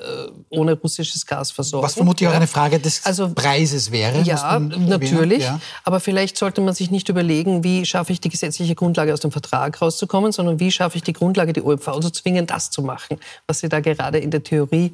[0.49, 1.85] ohne russisches Gas versorgen.
[1.85, 4.21] Was vermutlich auch eine Frage des also, Preises wäre.
[4.23, 5.43] Ja, natürlich.
[5.43, 5.61] Ja.
[5.85, 9.31] Aber vielleicht sollte man sich nicht überlegen, wie schaffe ich die gesetzliche Grundlage aus dem
[9.31, 13.19] Vertrag rauszukommen, sondern wie schaffe ich die Grundlage, die OMV zu zwingen, das zu machen,
[13.47, 14.91] was Sie da gerade in der Theorie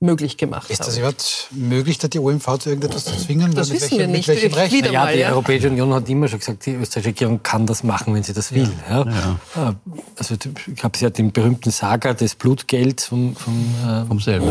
[0.00, 3.54] möglich gemacht Ist das überhaupt möglich, da die OMV zu irgendetwas zu zwingen?
[3.54, 4.28] Das wissen welchem, wir nicht.
[4.28, 4.86] Mit Recht?
[4.86, 5.30] Ja, mal, die ja.
[5.30, 8.52] Europäische Union hat immer schon gesagt, die österreichische Regierung kann das machen, wenn sie das
[8.52, 8.70] will.
[8.88, 9.06] Ja.
[9.06, 9.70] Ja.
[9.70, 9.74] Äh,
[10.16, 14.48] also ich sie hat den berühmten Saga des Blutgelds vom, vom, äh, vom selben.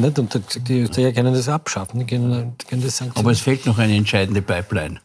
[0.00, 0.18] Nicht?
[0.18, 3.40] Und hat gesagt, die Österreicher können das abschaffen, die können, die können das Aber es
[3.40, 5.00] fehlt noch eine entscheidende Pipeline.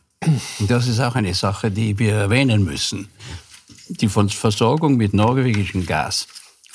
[0.60, 3.10] Und das ist auch eine Sache, die wir erwähnen müssen.
[3.90, 6.28] Die Versorgung mit norwegischem Gas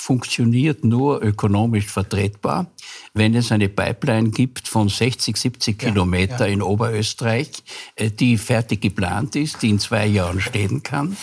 [0.09, 2.71] funktioniert nur ökonomisch vertretbar,
[3.13, 6.55] wenn es eine Pipeline gibt von 60, 70 ja, Kilometer ja.
[6.55, 7.51] in Oberösterreich,
[7.95, 11.15] äh, die fertig geplant ist, die in zwei Jahren stehen kann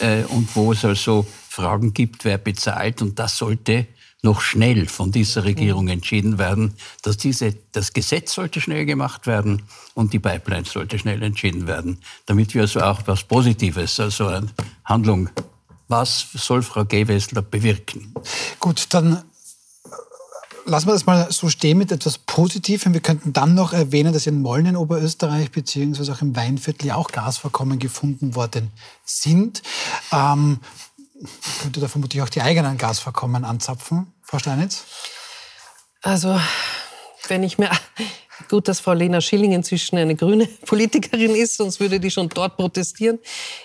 [0.00, 3.00] äh, und wo es also Fragen gibt, wer bezahlt.
[3.00, 3.86] Und das sollte
[4.20, 9.62] noch schnell von dieser Regierung entschieden werden, dass diese, das Gesetz sollte schnell gemacht werden
[9.94, 14.48] und die Pipeline sollte schnell entschieden werden, damit wir also auch was Positives, also eine
[14.84, 15.30] Handlung
[15.88, 18.14] was soll Frau Gewessler bewirken?
[18.60, 19.20] Gut, dann äh,
[20.64, 22.92] lassen wir das mal so stehen mit etwas Positivem.
[22.92, 26.96] Wir könnten dann noch erwähnen, dass in Molln in Oberösterreich beziehungsweise auch im Weinviertel ja
[26.96, 28.72] auch Gasvorkommen gefunden worden
[29.04, 29.62] sind.
[30.12, 30.60] Ähm,
[31.62, 34.84] könnte da vermutlich auch die eigenen Gasvorkommen anzapfen, Frau Steinitz?
[36.02, 36.38] Also,
[37.28, 37.70] wenn ich mir
[38.48, 42.56] Gut, dass Frau Lena Schilling inzwischen eine grüne Politikerin ist, sonst würde die schon dort
[42.56, 43.18] protestieren.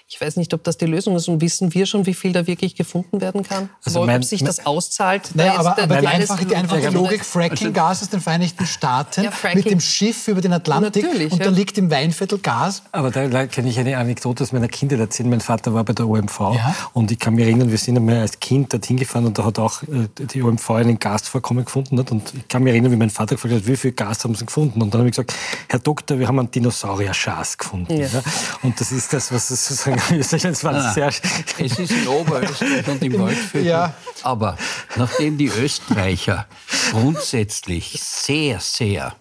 [0.08, 1.28] Ich weiß nicht, ob das die Lösung ist.
[1.28, 3.70] Und wissen wir schon, wie viel da wirklich gefunden werden kann?
[3.86, 5.32] Also mein, ob sich das auszahlt?
[5.36, 9.70] Naja, aber, aber die, einfache, die einfache Logik, Fracking-Gas aus den Vereinigten Staaten ja, mit
[9.70, 11.46] dem Schiff über den Atlantik Natürlich, und ja.
[11.46, 12.84] da liegt im Weinviertel Gas.
[12.92, 15.30] Aber da kenne ich eine Anekdote aus meiner Kindheit erzählen.
[15.30, 16.76] Mein Vater war bei der OMV ja.
[16.94, 19.60] und ich kann mich erinnern, wir sind einmal als Kind dorthin gefahren und da hat
[19.60, 22.00] auch äh, die OMV einen Gasvorkommen gefunden.
[22.00, 24.46] Und ich kann mich erinnern, wie mein Vater gefragt hat, wie viel Gas haben sie
[24.46, 24.61] gefunden?
[24.62, 24.82] Gefunden.
[24.82, 25.34] Und dann habe ich gesagt,
[25.70, 27.98] Herr Doktor, wir haben einen Dinosaurier-Schaß gefunden.
[27.98, 28.08] Ja.
[28.08, 28.24] Ja?
[28.62, 33.02] Und das ist das, was sozusagen das war ah, sehr Es ist in Oberösterreich und
[33.04, 33.68] im Waldviertel.
[33.68, 33.94] Ja.
[34.24, 34.58] Aber
[34.96, 36.48] nachdem die Österreicher
[36.92, 39.16] grundsätzlich sehr, sehr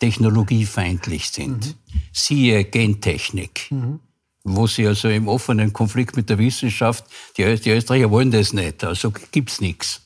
[0.00, 1.74] technologiefeindlich sind, mhm.
[2.12, 4.00] siehe Gentechnik, mhm
[4.46, 7.06] wo sie also im offenen Konflikt mit der Wissenschaft,
[7.38, 10.02] die, die Österreicher wollen das nicht, also gibt's nichts.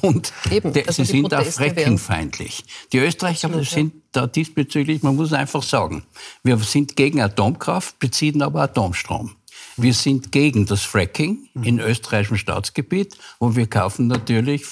[0.00, 2.64] Und Eben, de, also sie sind auch frackingfeindlich.
[2.92, 6.04] Die Österreicher Absolut, sind da diesbezüglich, man muss einfach sagen,
[6.42, 9.36] wir sind gegen Atomkraft, beziehen aber Atomstrom.
[9.76, 14.64] Wir sind gegen das Fracking in österreichischem Staatsgebiet und wir kaufen natürlich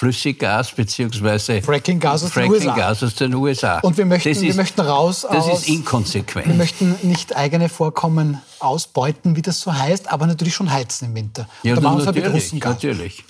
[0.00, 1.60] Flüssiggas bzw.
[1.60, 3.80] Fracking-Gas aus, Fracking aus, den USA.
[3.80, 6.46] Und wir möchten, ist, wir möchten raus Das aus, ist inkonsequent.
[6.46, 11.14] Wir möchten nicht eigene Vorkommen ausbeuten, wie das so heißt, aber natürlich schon heizen im
[11.14, 11.48] Winter.
[11.62, 13.24] Ja, da machen wir natürlich, natürlich.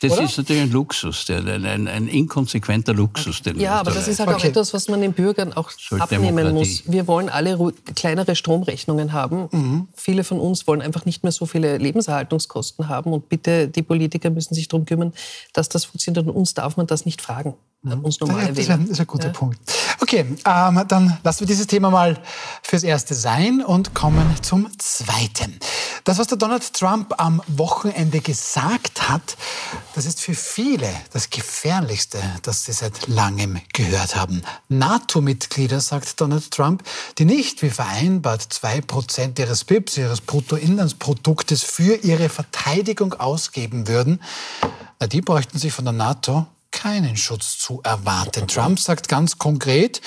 [0.00, 0.22] Das Oder?
[0.22, 3.42] ist natürlich ein Luxus, ein, ein, ein inkonsequenter Luxus.
[3.42, 4.38] Den ja, aber das ist halt okay.
[4.38, 6.84] auch etwas, was man den Bürgern auch abnehmen muss.
[6.86, 9.48] Wir wollen alle kleinere Stromrechnungen haben.
[9.52, 9.88] Mhm.
[9.94, 13.12] Viele von uns wollen einfach nicht mehr so viele Lebenserhaltungskosten haben.
[13.12, 15.12] Und bitte, die Politiker müssen sich darum kümmern,
[15.52, 16.26] dass das funktioniert.
[16.26, 17.54] Und uns darf man das nicht fragen.
[17.82, 18.00] Mhm.
[18.00, 19.32] Uns normale das ist ein, das ist ein guter ja.
[19.32, 19.58] Punkt.
[20.00, 22.18] Okay, ähm, dann lassen wir dieses Thema mal
[22.62, 25.58] fürs Erste sein und kommen zum Zweiten.
[26.04, 29.36] Das, was der Donald Trump am Wochenende gesagt hat,
[29.94, 34.42] das ist für viele das Gefährlichste, das sie seit langem gehört haben.
[34.68, 36.82] NATO-Mitglieder, sagt Donald Trump,
[37.18, 44.20] die nicht wie vereinbart zwei Prozent ihres BIPs, ihres Bruttoinlandsproduktes für ihre Verteidigung ausgeben würden,
[45.00, 46.46] na, die bräuchten sich von der NATO
[46.80, 48.48] keinen Schutz zu erwarten.
[48.48, 50.00] Trump sagt ganz konkret,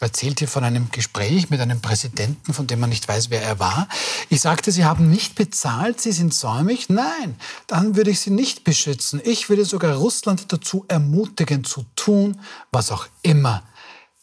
[0.00, 3.60] erzählt hier von einem Gespräch mit einem Präsidenten, von dem man nicht weiß, wer er
[3.60, 3.86] war.
[4.28, 6.88] Ich sagte, Sie haben nicht bezahlt, Sie sind säumig.
[6.88, 7.36] Nein,
[7.68, 9.20] dann würde ich Sie nicht beschützen.
[9.24, 12.40] Ich würde sogar Russland dazu ermutigen, zu tun,
[12.72, 13.62] was auch immer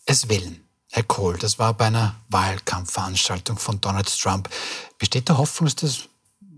[0.06, 0.60] es will.
[0.92, 4.50] Herr Kohl, das war bei einer Wahlkampfveranstaltung von Donald Trump.
[5.00, 6.00] Besteht der Hoffnung, dass das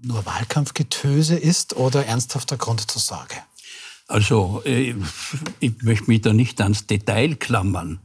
[0.01, 3.35] nur Wahlkampfgetöse ist oder ernsthafter Grund zur Sorge?
[4.07, 4.95] Also äh,
[5.59, 7.99] ich möchte mich da nicht ans Detail klammern,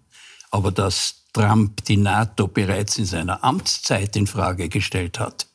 [0.50, 5.46] aber dass Trump die NATO bereits in seiner Amtszeit in Frage gestellt hat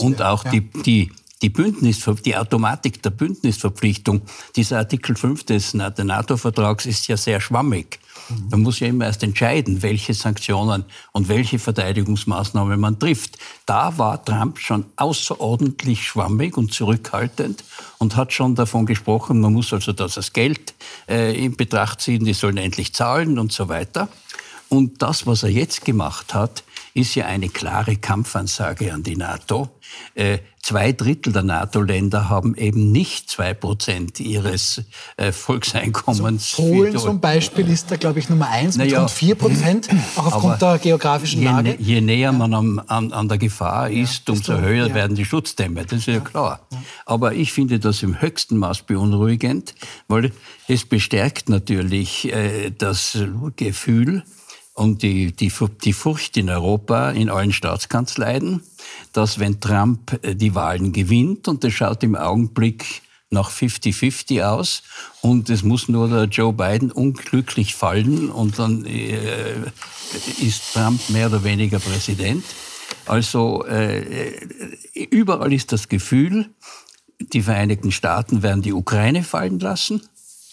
[0.00, 0.50] und wir, auch ja.
[0.50, 4.22] die, die, die, Bündnis, die Automatik der Bündnisverpflichtung,
[4.56, 7.98] dieser Artikel 5 des NATO-Vertrags ist ja sehr schwammig.
[8.50, 13.38] Man muss ja immer erst entscheiden, welche Sanktionen und welche Verteidigungsmaßnahmen man trifft.
[13.66, 17.64] Da war Trump schon außerordentlich schwammig und zurückhaltend
[17.98, 20.74] und hat schon davon gesprochen, man muss also das Geld
[21.08, 24.08] äh, in Betracht ziehen, die sollen endlich zahlen und so weiter.
[24.68, 29.70] Und das, was er jetzt gemacht hat, ist ja eine klare Kampfansage an die NATO.
[30.14, 34.82] Äh, zwei Drittel der NATO-Länder haben eben nicht zwei Prozent ihres
[35.16, 36.54] äh, Volkseinkommens.
[36.58, 39.88] Also Polen zum Beispiel ist da, glaube ich, Nummer eins mit naja, rund vier Prozent,
[40.16, 41.76] auch aufgrund der geografischen je, Lage.
[41.78, 44.94] Je näher man am, an, an, der Gefahr ist, ja, umso höher ja.
[44.94, 45.84] werden die Schutzdämme.
[45.84, 46.66] Das ist ja, klar.
[47.06, 49.74] Aber ich finde das im höchsten Maß beunruhigend,
[50.08, 50.32] weil
[50.68, 53.18] es bestärkt natürlich äh, das
[53.56, 54.22] Gefühl,
[54.74, 55.52] und die, die,
[55.84, 58.62] die Furcht in Europa, in allen Staatskanzleien,
[59.12, 64.82] dass wenn Trump äh, die Wahlen gewinnt, und das schaut im Augenblick nach 50-50 aus
[65.22, 69.54] und es muss nur der Joe Biden unglücklich fallen und dann äh,
[70.40, 72.44] ist Trump mehr oder weniger Präsident.
[73.06, 74.32] Also äh,
[75.10, 76.50] überall ist das Gefühl,
[77.18, 80.02] die Vereinigten Staaten werden die Ukraine fallen lassen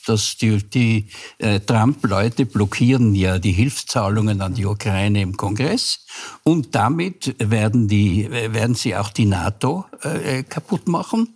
[0.09, 6.05] dass die, die äh, Trump-Leute blockieren ja die Hilfszahlungen an die Ukraine im Kongress
[6.43, 11.35] und damit werden, die, werden sie auch die NATO äh, kaputt machen.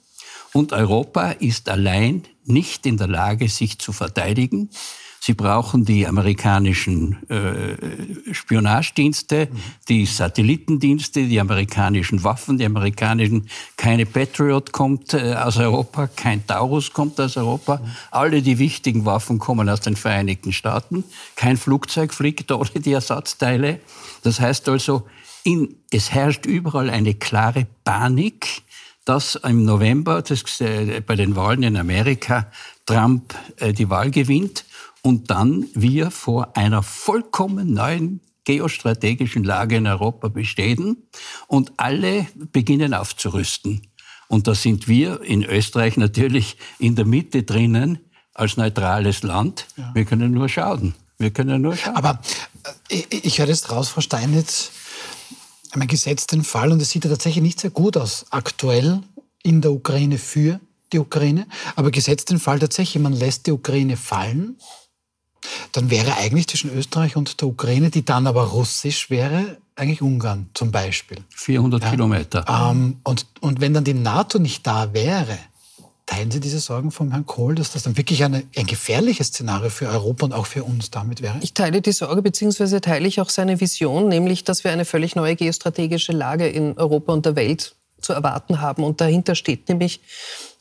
[0.53, 4.69] Und Europa ist allein nicht in der Lage, sich zu verteidigen.
[5.25, 9.47] Sie brauchen die amerikanischen äh, Spionagedienste,
[9.87, 16.91] die Satellitendienste, die amerikanischen Waffen, die amerikanischen, keine Patriot kommt äh, aus Europa, kein Taurus
[16.91, 17.79] kommt aus Europa.
[18.11, 21.05] Alle die wichtigen Waffen kommen aus den Vereinigten Staaten.
[21.37, 23.79] Kein Flugzeug fliegt ohne die Ersatzteile.
[24.23, 25.07] Das heißt also,
[25.45, 28.63] in, es herrscht überall eine klare Panik,
[29.05, 32.47] dass im November das, äh, bei den Wahlen in Amerika
[32.85, 34.65] Trump äh, die Wahl gewinnt
[35.03, 40.97] und dann wir vor einer vollkommen neuen geostrategischen Lage in Europa bestehen
[41.47, 43.81] und alle beginnen aufzurüsten.
[44.27, 47.99] Und da sind wir in Österreich natürlich in der Mitte drinnen
[48.33, 49.67] als neutrales Land.
[49.77, 49.91] Ja.
[49.93, 50.95] Wir können nur schauen.
[51.17, 51.95] Wir können nur schauen.
[51.95, 52.19] Aber
[52.89, 54.71] äh, ich, ich höre jetzt raus, Frau Steinitz,
[55.71, 59.01] einen gesetzten Fall, und es sieht ja tatsächlich nicht sehr gut aus, aktuell
[59.43, 60.59] in der Ukraine für
[60.91, 64.57] die Ukraine, aber gesetzt den Fall tatsächlich, man lässt die Ukraine fallen,
[65.71, 70.49] dann wäre eigentlich zwischen Österreich und der Ukraine, die dann aber russisch wäre, eigentlich Ungarn
[70.53, 71.17] zum Beispiel.
[71.35, 71.89] 400 ja?
[71.91, 72.45] Kilometer.
[72.47, 75.37] Ähm, und, und wenn dann die NATO nicht da wäre,
[76.05, 79.69] teilen Sie diese Sorgen vom Herrn Kohl, dass das dann wirklich eine, ein gefährliches Szenario
[79.69, 81.37] für Europa und auch für uns damit wäre?
[81.41, 85.15] Ich teile die Sorge, beziehungsweise teile ich auch seine Vision, nämlich, dass wir eine völlig
[85.15, 88.83] neue geostrategische Lage in Europa und der Welt zu erwarten haben.
[88.83, 90.01] Und dahinter steht nämlich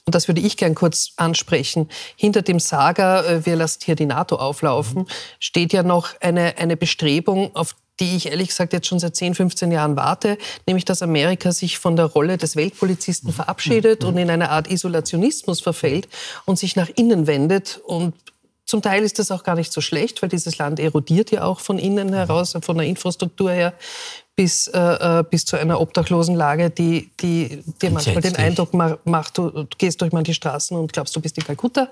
[0.04, 1.88] und das würde ich gern kurz ansprechen.
[2.16, 5.06] Hinter dem Saga, äh, wir lassen hier die NATO auflaufen,
[5.38, 9.34] steht ja noch eine, eine Bestrebung, auf die ich ehrlich gesagt jetzt schon seit 10,
[9.34, 14.30] 15 Jahren warte, nämlich dass Amerika sich von der Rolle des Weltpolizisten verabschiedet und in
[14.30, 16.08] eine Art Isolationismus verfällt
[16.44, 17.80] und sich nach innen wendet.
[17.84, 18.14] Und
[18.64, 21.60] zum Teil ist das auch gar nicht so schlecht, weil dieses Land erodiert ja auch
[21.60, 23.74] von innen heraus, von der Infrastruktur her
[24.34, 29.50] bis, äh, äh, bis zu einer Obdachlosenlage, die, die dir manchmal den Eindruck macht, du,
[29.50, 31.88] du, gehst durch manche Straßen und glaubst, du bist in Kalkutta.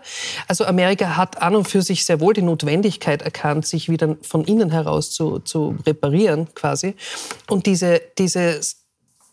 [0.48, 4.44] Also Amerika hat an und für sich sehr wohl die Notwendigkeit erkannt, sich wieder von
[4.44, 6.94] innen heraus zu, zu reparieren quasi.
[7.48, 8.60] Und diese, diese,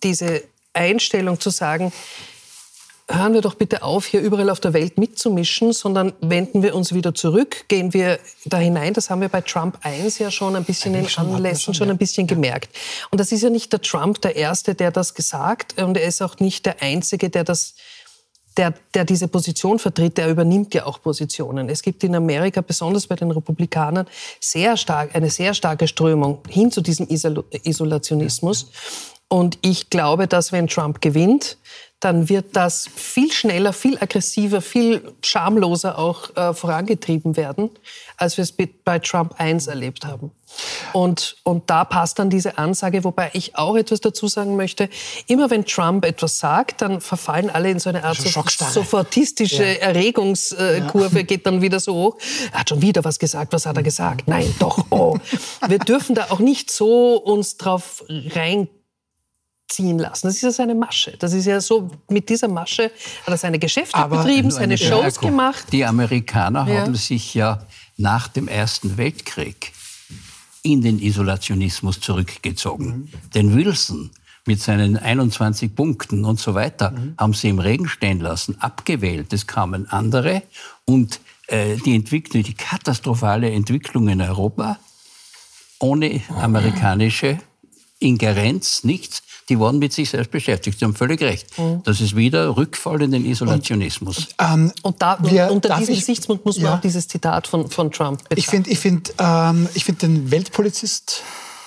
[0.04, 0.44] diese
[0.74, 1.94] Einstellung zu sagen,
[3.10, 6.94] hören wir doch bitte auf, hier überall auf der Welt mitzumischen, sondern wenden wir uns
[6.94, 8.94] wieder zurück, gehen wir da hinein.
[8.94, 11.90] Das haben wir bei Trump 1 ja schon ein bisschen Eigentlich in Anlässen schon, schon,
[11.90, 12.36] ein bisschen ja.
[12.36, 12.76] gemerkt.
[13.10, 16.22] Und das ist ja nicht der Trump der Erste, der das gesagt und er ist
[16.22, 17.76] auch nicht der Einzige, der das
[18.58, 21.70] der, der diese Position vertritt, der übernimmt ja auch Positionen.
[21.70, 24.08] Es gibt in Amerika, besonders bei den Republikanern,
[24.40, 28.72] sehr stark, eine sehr starke Strömung hin zu diesem Isolationismus.
[29.30, 31.58] Und ich glaube, dass wenn Trump gewinnt,
[32.00, 37.72] dann wird das viel schneller, viel aggressiver, viel schamloser auch äh, vorangetrieben werden,
[38.18, 40.32] als wir es bei Trump 1 erlebt haben.
[40.94, 44.90] Und, und da passt dann diese Ansage, wobei ich auch etwas dazu sagen möchte.
[45.26, 49.80] Immer wenn Trump etwas sagt, dann verfallen alle in so eine Art so sofortistische ja.
[49.80, 51.24] Erregungskurve, ja.
[51.24, 52.18] geht dann wieder so hoch.
[52.54, 54.28] Er hat schon wieder was gesagt, was hat er gesagt?
[54.28, 55.18] Nein, doch, oh.
[55.68, 58.70] Wir dürfen da auch nicht so uns drauf rein
[59.68, 60.28] ziehen lassen.
[60.28, 61.16] Das ist ja seine Masche.
[61.20, 62.92] Das ist ja so, mit dieser Masche
[63.24, 65.66] hat er seine Geschäfte Aber betrieben, seine Shows ja, gemacht.
[65.72, 66.82] Die Amerikaner ja.
[66.82, 67.66] haben sich ja
[67.98, 69.74] nach dem Ersten Weltkrieg
[70.62, 72.88] in den Isolationismus zurückgezogen.
[72.88, 73.10] Mhm.
[73.34, 74.12] Denn Wilson
[74.46, 77.16] mit seinen 21 Punkten und so weiter mhm.
[77.18, 79.34] haben sie im Regen stehen lassen, abgewählt.
[79.34, 80.44] Es kamen andere
[80.86, 84.80] und äh, die Entwicklung, die katastrophale Entwicklung in Europa
[85.80, 87.40] ohne amerikanische
[88.00, 90.80] Ingerenz, nichts, die waren mit sich selbst beschäftigt.
[90.80, 91.58] Sie haben völlig recht.
[91.58, 91.82] Mhm.
[91.84, 94.18] Das ist wieder Rückfall in den Isolationismus.
[94.18, 96.76] Und, ähm, und da, wir, unter diesem Gesichtspunkt muss man ja.
[96.76, 98.40] auch dieses Zitat von, von Trump betrachten.
[98.40, 101.24] Ich finde ich find, ähm, find den Weltpolizist,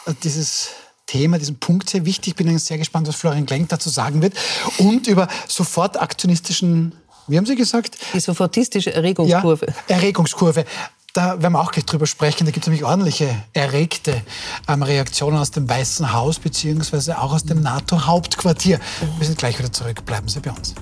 [0.06, 0.70] äh, dieses
[1.06, 2.32] Thema, diesen Punkt sehr wichtig.
[2.32, 4.34] Ich bin sehr gespannt, was Florian Klenk dazu sagen wird.
[4.78, 6.92] Und über sofort aktionistischen
[7.30, 7.96] wie haben Sie gesagt?
[8.12, 9.66] Die sofortistische Erregungskurve.
[9.66, 10.64] Ja, Erregungskurve
[11.12, 12.44] da werden wir auch gleich drüber sprechen.
[12.44, 14.22] Da gibt es nämlich ordentliche erregte
[14.68, 18.80] ähm, Reaktionen aus dem Weißen Haus beziehungsweise auch aus dem NATO-Hauptquartier.
[19.18, 20.04] Wir sind gleich wieder zurück.
[20.04, 20.74] Bleiben Sie bei uns.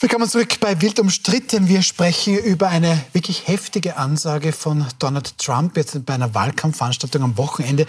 [0.00, 1.66] Willkommen zurück bei Wild umstritten.
[1.66, 7.36] Wir sprechen über eine wirklich heftige Ansage von Donald Trump jetzt bei einer Wahlkampfveranstaltung am
[7.36, 7.84] Wochenende,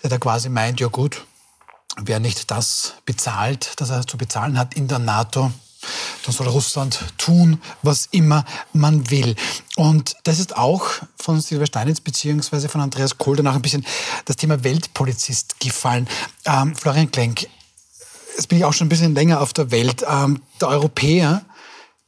[0.00, 1.26] der da quasi meint, ja gut,
[2.00, 5.50] wer nicht das bezahlt, das er zu bezahlen hat in der NATO,
[6.24, 9.34] dann soll Russland tun, was immer man will.
[9.74, 13.84] Und das ist auch von Silvia Steinitz beziehungsweise von Andreas Kohl danach ein bisschen
[14.26, 16.08] das Thema Weltpolizist gefallen.
[16.44, 17.48] Ähm, Florian Klenk,
[18.36, 20.04] jetzt bin ich auch schon ein bisschen länger auf der Welt.
[20.08, 21.42] Ähm, der Europäer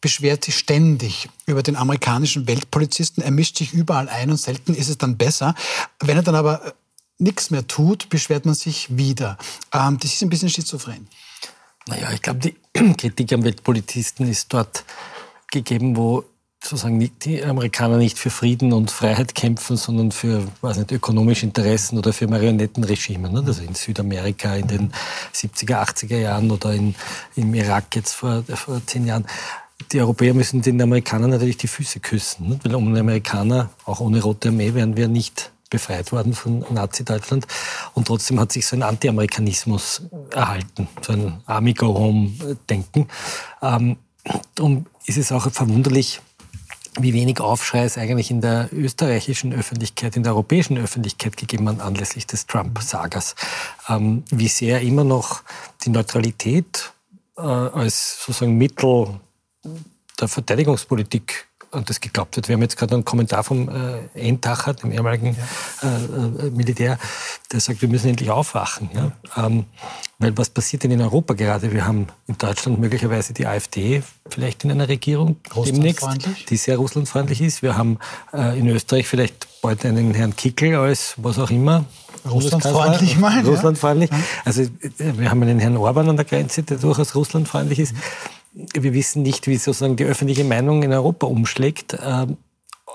[0.00, 3.22] beschwert sich ständig über den amerikanischen Weltpolizisten.
[3.22, 5.54] Er mischt sich überall ein und selten ist es dann besser.
[6.00, 6.72] Wenn er dann aber äh,
[7.18, 9.36] nichts mehr tut, beschwert man sich wieder.
[9.72, 11.08] Ähm, das ist ein bisschen schizophren.
[11.86, 12.56] Naja, ich glaube, die
[12.96, 14.84] Kritik am Weltpolizisten ist dort
[15.50, 16.24] gegeben, wo
[16.62, 21.96] sozusagen die Amerikaner nicht für Frieden und Freiheit kämpfen, sondern für weiß nicht, ökonomische Interessen
[21.96, 23.30] oder für Marionettenregime.
[23.30, 23.42] Ne?
[23.46, 24.92] Also in Südamerika in den
[25.34, 26.94] 70er, 80er Jahren oder in,
[27.34, 29.24] im Irak jetzt vor, vor zehn Jahren
[29.92, 32.50] die Europäer müssen den Amerikanern natürlich die Füße küssen.
[32.50, 32.60] Ne?
[32.62, 37.46] Weil ohne Amerikaner, auch ohne Rote Armee, wären wir nicht befreit worden von Nazi-Deutschland.
[37.94, 43.06] Und trotzdem hat sich so ein Anti-Amerikanismus erhalten, so ein Army-Go-Home-Denken.
[43.62, 43.96] Ähm,
[44.54, 46.20] darum ist es auch verwunderlich,
[46.98, 51.80] wie wenig Aufschrei es eigentlich in der österreichischen Öffentlichkeit, in der europäischen Öffentlichkeit gegeben hat
[51.80, 53.36] anlässlich des Trump-Sagers.
[53.88, 55.42] Ähm, wie sehr immer noch
[55.84, 56.92] die Neutralität
[57.38, 59.20] äh, als sozusagen Mittel
[60.20, 62.48] der Verteidigungspolitik und das geglaubt wird.
[62.48, 65.36] Wir haben jetzt gerade einen Kommentar vom äh, Entacher, dem ehemaligen
[65.82, 66.98] äh, äh, Militär,
[67.52, 68.90] der sagt, wir müssen endlich aufwachen.
[68.92, 69.12] Ja?
[69.36, 69.66] Ähm,
[70.18, 71.72] weil was passiert denn in Europa gerade?
[71.72, 76.08] Wir haben in Deutschland möglicherweise die AfD vielleicht in einer Regierung demnächst,
[76.48, 77.62] die sehr russlandfreundlich ist.
[77.62, 77.98] Wir haben
[78.32, 81.84] äh, in Österreich vielleicht bald einen Herrn Kickel als was auch immer.
[82.28, 83.46] Russlandfreundlich mal.
[83.46, 84.10] Russlandfreundlich.
[84.10, 84.18] Ja.
[84.44, 84.68] Also äh,
[84.98, 87.92] wir haben einen Herrn Orban an der Grenze, der durchaus russlandfreundlich ist.
[87.92, 88.00] Mhm
[88.52, 91.96] wir wissen nicht, wie sozusagen die öffentliche Meinung in Europa umschlägt.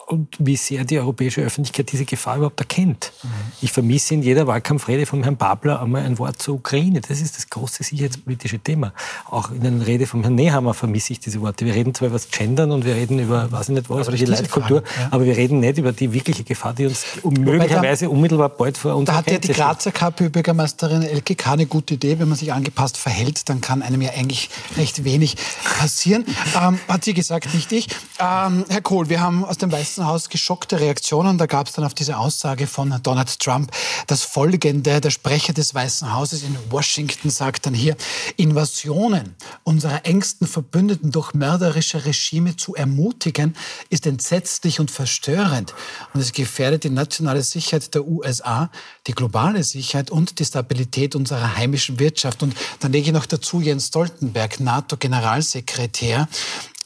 [0.08, 3.12] Und wie sehr die europäische Öffentlichkeit diese Gefahr überhaupt erkennt.
[3.24, 3.30] Mhm.
[3.62, 7.02] Ich vermisse in jeder Wahlkampfrede von Herrn Babler einmal ein Wort zur Ukraine.
[7.02, 8.94] Das ist das große sicherheitspolitische Thema.
[9.29, 11.65] Auch in der Rede von Herrn Nehammer vermisse ich diese Worte.
[11.65, 14.17] Wir reden zwar über das Gendern und wir reden über, weiß ich nicht was, über
[14.17, 15.08] die Leitkultur, ja.
[15.10, 19.08] aber wir reden nicht über die wirkliche Gefahr, die uns möglicherweise unmittelbar bald vor uns
[19.08, 21.54] Da hat ja die Grazer KPÖ-Bürgermeisterin Elke K.
[21.54, 22.19] eine gute Idee.
[22.19, 25.36] Wenn man sich angepasst verhält, dann kann einem ja eigentlich recht wenig
[25.79, 26.25] passieren.
[26.62, 27.88] ähm, hat sie gesagt, nicht ich.
[28.19, 31.37] Ähm, Herr Kohl, wir haben aus dem Weißen Weißen Haus geschockte Reaktionen.
[31.37, 33.71] Da gab es dann auf diese Aussage von Donald Trump
[34.08, 35.00] das folgende.
[35.00, 37.96] Der Sprecher des Weißen Hauses in Washington sagt dann hier,
[38.35, 43.56] Invasionen unserer engsten Verbündeten durch mörderische Regime zu ermutigen,
[43.89, 45.73] ist entsetzlich und verstörend.
[46.13, 48.69] Und es gefährdet die nationale Sicherheit der USA,
[49.08, 52.43] die globale Sicherheit und die Stabilität unserer heimischen Wirtschaft.
[52.43, 56.27] Und dann lege ich noch dazu Jens Stoltenberg, NATO-Generalsekretär,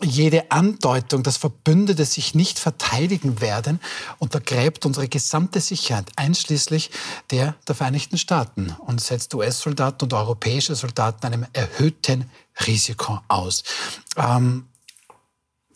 [0.02, 3.80] jede Andeutung, dass Verbündete sich nicht verteidigen werden,
[4.18, 6.92] untergräbt unsere gesamte Sicherheit, einschließlich
[7.32, 12.30] der der Vereinigten Staaten und setzt US-Soldaten und europäische Soldaten einem erhöhten
[12.66, 13.64] Risiko aus.
[14.16, 14.70] Ähm,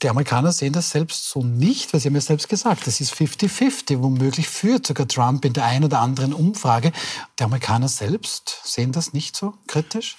[0.01, 3.13] die Amerikaner sehen das selbst so nicht, weil sie haben ja selbst gesagt, das ist
[3.13, 4.01] 50-50.
[4.01, 6.91] Womöglich führt sogar Trump in der einen oder anderen Umfrage.
[7.39, 10.17] Die Amerikaner selbst sehen das nicht so kritisch?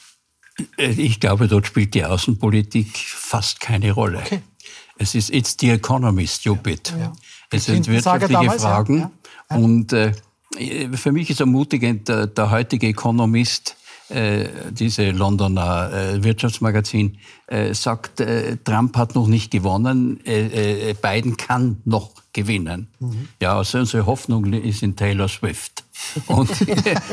[0.76, 4.18] Äh, ich glaube, dort spielt die Außenpolitik fast keine Rolle.
[4.18, 4.40] Okay.
[4.96, 6.90] Es ist It's the economy, stupid.
[6.90, 7.12] Ja, ja.
[7.50, 9.11] Es sind wirtschaftliche damals, Fragen.
[9.50, 9.57] Ja.
[9.57, 10.12] Und äh,
[10.94, 13.76] für mich ist ermutigend, der, der heutige Economist,
[14.09, 20.20] äh, diese Londoner äh, Wirtschaftsmagazin, äh, sagt, äh, Trump hat noch nicht gewonnen,
[21.02, 22.89] Biden kann noch gewinnen.
[22.99, 23.28] Mhm.
[23.41, 25.85] Ja, also unsere Hoffnung ist in Taylor Swift
[26.26, 26.51] und,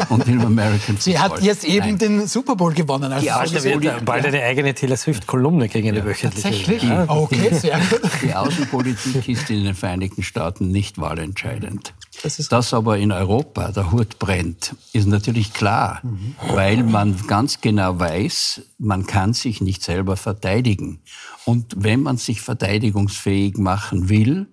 [0.09, 1.37] und im American Sie Football.
[1.37, 1.97] hat jetzt eben Nein.
[1.97, 3.13] den Super Bowl gewonnen.
[3.13, 6.05] Also bald, wird, bald eine eigene Taylor Swift-Kolumne gegen eine ja.
[6.05, 6.49] wöchentliche.
[6.49, 6.83] Tatsächlich?
[6.83, 7.05] Ja.
[7.07, 8.01] Okay, sehr gut.
[8.23, 11.93] Die Außenpolitik ist in den Vereinigten Staaten nicht wahlentscheidend.
[12.23, 16.35] Das Dass aber in Europa der Hut brennt, ist natürlich klar, mhm.
[16.53, 20.99] weil man ganz genau weiß, man kann sich nicht selber verteidigen.
[21.45, 24.47] Und wenn man sich verteidigungsfähig machen will,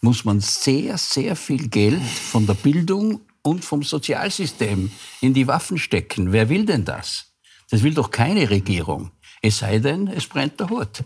[0.00, 4.90] muss man sehr, sehr viel Geld von der Bildung und vom Sozialsystem
[5.20, 6.32] in die Waffen stecken.
[6.32, 7.32] Wer will denn das?
[7.70, 9.10] Das will doch keine Regierung.
[9.42, 11.04] Es sei denn, es brennt der Hut.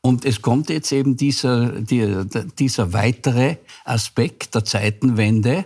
[0.00, 5.64] Und es kommt jetzt eben dieser, dieser weitere Aspekt der Zeitenwende,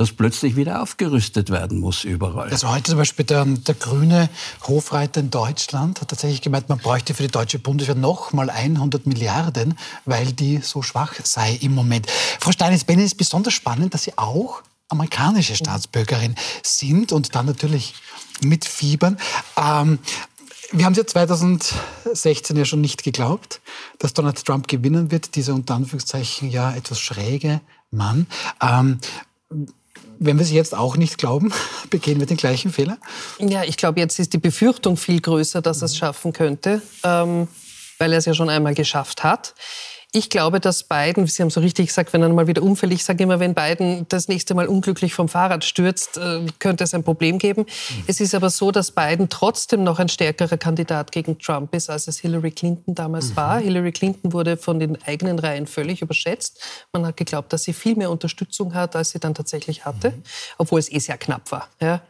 [0.00, 2.48] dass plötzlich wieder aufgerüstet werden muss überall.
[2.48, 4.30] Also heute zum Beispiel der, der grüne
[4.66, 9.06] Hofreiter in Deutschland hat tatsächlich gemeint, man bräuchte für die deutsche Bundeswehr noch mal 100
[9.06, 9.76] Milliarden,
[10.06, 12.06] weil die so schwach sei im Moment.
[12.40, 17.92] Frau Stein-Benny ist besonders spannend, dass Sie auch amerikanische Staatsbürgerin sind und dann natürlich
[18.40, 19.18] mitfiebern.
[19.58, 19.98] Ähm,
[20.72, 23.60] wir haben es ja 2016 ja schon nicht geglaubt,
[23.98, 28.26] dass Donald Trump gewinnen wird, dieser unter Anführungszeichen ja etwas schräge Mann.
[28.62, 28.98] Ähm,
[30.20, 31.52] wenn wir es jetzt auch nicht glauben,
[31.90, 32.98] begehen wir den gleichen Fehler?
[33.38, 37.48] Ja, ich glaube, jetzt ist die Befürchtung viel größer, dass er es schaffen könnte, ähm,
[37.98, 39.54] weil er es ja schon einmal geschafft hat.
[40.12, 43.04] Ich glaube, dass Biden, Sie haben so richtig gesagt, wenn er mal wieder umfällt, ich
[43.04, 47.04] sage immer, wenn Biden das nächste Mal unglücklich vom Fahrrad stürzt, äh, könnte es ein
[47.04, 47.64] Problem geben.
[48.08, 52.08] Es ist aber so, dass Biden trotzdem noch ein stärkerer Kandidat gegen Trump ist, als
[52.08, 53.36] es Hillary Clinton damals mhm.
[53.36, 53.60] war.
[53.60, 56.60] Hillary Clinton wurde von den eigenen Reihen völlig überschätzt.
[56.92, 60.22] Man hat geglaubt, dass sie viel mehr Unterstützung hat, als sie dann tatsächlich hatte, mhm.
[60.58, 61.68] obwohl es eh sehr knapp war.
[61.80, 62.02] Ja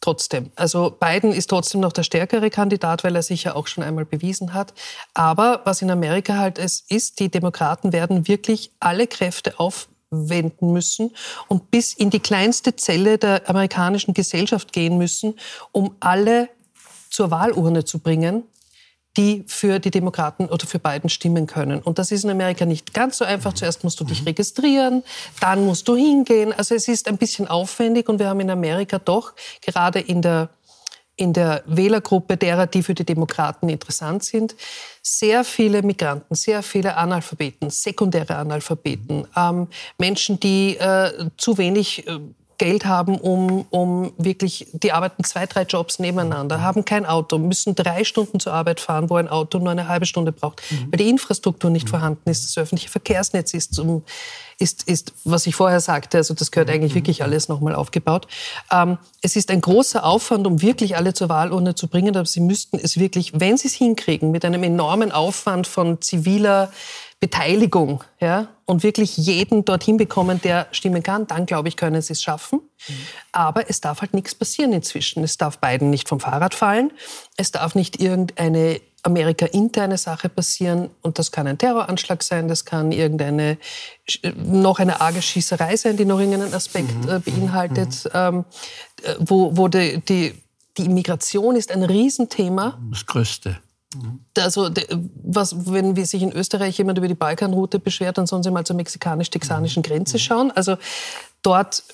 [0.00, 0.50] trotzdem.
[0.56, 4.04] Also Biden ist trotzdem noch der stärkere Kandidat, weil er sich ja auch schon einmal
[4.04, 4.74] bewiesen hat.
[5.14, 11.10] Aber was in Amerika halt ist, ist, die Demokraten werden wirklich alle Kräfte aufwenden müssen
[11.48, 15.34] und bis in die kleinste Zelle der amerikanischen Gesellschaft gehen müssen,
[15.72, 16.48] um alle
[17.10, 18.44] zur Wahlurne zu bringen
[19.16, 21.80] die für die Demokraten oder für Biden stimmen können.
[21.80, 23.52] Und das ist in Amerika nicht ganz so einfach.
[23.52, 25.02] Zuerst musst du dich registrieren,
[25.40, 26.52] dann musst du hingehen.
[26.52, 30.48] Also es ist ein bisschen aufwendig und wir haben in Amerika doch gerade in der
[31.16, 34.56] in der Wählergruppe derer, die für die Demokraten interessant sind,
[35.00, 42.18] sehr viele Migranten, sehr viele Analphabeten, sekundäre Analphabeten, ähm, Menschen, die äh, zu wenig äh,
[42.58, 47.74] Geld haben, um, um wirklich, die arbeiten zwei, drei Jobs nebeneinander, haben kein Auto, müssen
[47.74, 50.88] drei Stunden zur Arbeit fahren, wo ein Auto nur eine halbe Stunde braucht, mhm.
[50.90, 51.90] weil die Infrastruktur nicht mhm.
[51.90, 54.04] vorhanden ist, das öffentliche Verkehrsnetz ist, um,
[54.58, 56.96] ist, ist, was ich vorher sagte, also das gehört eigentlich mhm.
[56.96, 58.26] wirklich alles nochmal aufgebaut.
[58.70, 62.40] Ähm, es ist ein großer Aufwand, um wirklich alle zur Wahlurne zu bringen, aber sie
[62.40, 66.70] müssten es wirklich, wenn sie es hinkriegen, mit einem enormen Aufwand von ziviler
[67.20, 72.12] Beteiligung ja, und wirklich jeden dorthin bekommen, der stimmen kann, dann glaube ich, können sie
[72.12, 72.60] es schaffen.
[72.86, 72.94] Mhm.
[73.32, 75.24] Aber es darf halt nichts passieren inzwischen.
[75.24, 76.92] Es darf beiden nicht vom Fahrrad fallen.
[77.38, 80.90] Es darf nicht irgendeine Amerika-interne Sache passieren.
[81.02, 83.58] Und das kann ein Terroranschlag sein, das kann irgendeine,
[84.34, 87.10] noch eine arge Schießerei sein, die noch irgendeinen Aspekt mhm.
[87.10, 88.10] äh, beinhaltet, mhm.
[88.14, 88.44] ähm,
[89.02, 90.34] äh, wo, wo die, die,
[90.76, 92.78] die Immigration ist ein Riesenthema.
[92.90, 93.58] Das Größte.
[94.36, 94.70] Also,
[95.22, 98.74] was, wenn sich in Österreich jemand über die Balkanroute beschwert, dann sollen sie mal zur
[98.74, 100.50] mexikanisch-texanischen Grenze schauen.
[100.50, 100.76] Also,
[101.42, 101.84] dort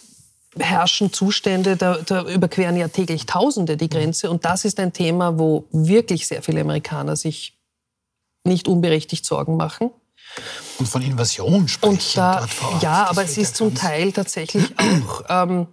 [0.59, 4.31] herrschen Zustände, da, da, überqueren ja täglich Tausende die Grenze.
[4.31, 7.59] Und das ist ein Thema, wo wirklich sehr viele Amerikaner sich
[8.45, 9.91] nicht unberechtigt Sorgen machen.
[10.79, 12.47] Und von Invasion sprechen und da.
[12.81, 15.23] Ja, aber es ist zum Teil tatsächlich auch.
[15.29, 15.67] Ähm,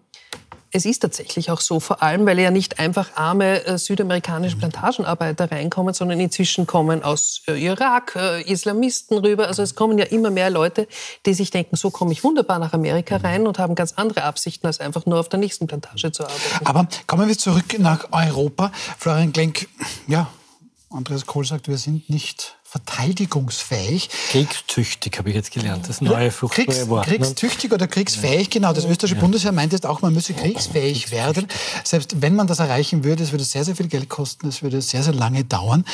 [0.71, 5.51] es ist tatsächlich auch so, vor allem, weil ja nicht einfach arme äh, südamerikanische Plantagenarbeiter
[5.51, 9.47] reinkommen, sondern inzwischen kommen aus äh, Irak äh, Islamisten rüber.
[9.47, 10.87] Also es kommen ja immer mehr Leute,
[11.25, 14.67] die sich denken, so komme ich wunderbar nach Amerika rein und haben ganz andere Absichten,
[14.67, 16.65] als einfach nur auf der nächsten Plantage zu arbeiten.
[16.65, 18.71] Aber kommen wir zurück nach Europa.
[18.97, 19.67] Florian Klenk,
[20.07, 20.29] ja,
[20.89, 24.09] Andreas Kohl sagt, wir sind nicht verteidigungsfähig.
[24.29, 25.87] Kriegstüchtig habe ich jetzt gelernt.
[25.87, 27.07] Das neue furchtbare Kriegs, Wort.
[27.07, 27.13] ne?
[27.13, 28.73] kriegstüchtig oder kriegsfähig, genau.
[28.73, 31.47] Das österreichische Bundesheer meint jetzt auch, man müsse kriegsfähig werden.
[31.85, 34.81] Selbst wenn man das erreichen würde, es würde sehr, sehr viel Geld kosten, es würde
[34.81, 35.85] sehr, sehr lange dauern.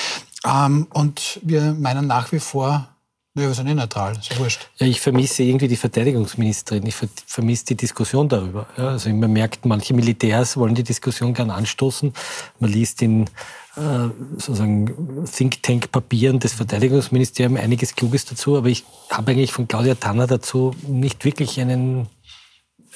[0.46, 2.88] Ähm, und wir meinen nach wie vor,
[3.36, 4.68] ja, wir sind eh neutral, ist wurscht.
[4.78, 6.86] Ja, ich vermisse irgendwie die Verteidigungsministerin.
[6.86, 8.68] Ich ver vermisse die Diskussion darüber.
[8.78, 12.14] Ja, also man merkt, manche Militärs wollen die Diskussion gern anstoßen.
[12.60, 13.28] Man liest in
[13.76, 19.96] sozusagen Think Tank Papieren des Verteidigungsministeriums einiges Kluges dazu, aber ich habe eigentlich von Claudia
[19.96, 22.08] Tanner dazu nicht wirklich einen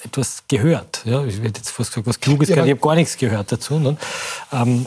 [0.04, 1.02] etwas gehört.
[1.04, 3.80] Ja, ich werde jetzt fast gesagt, was Kluges, Ja, ich habe gar nichts gehört dazu.
[3.80, 3.96] Ne?
[4.52, 4.86] Ähm,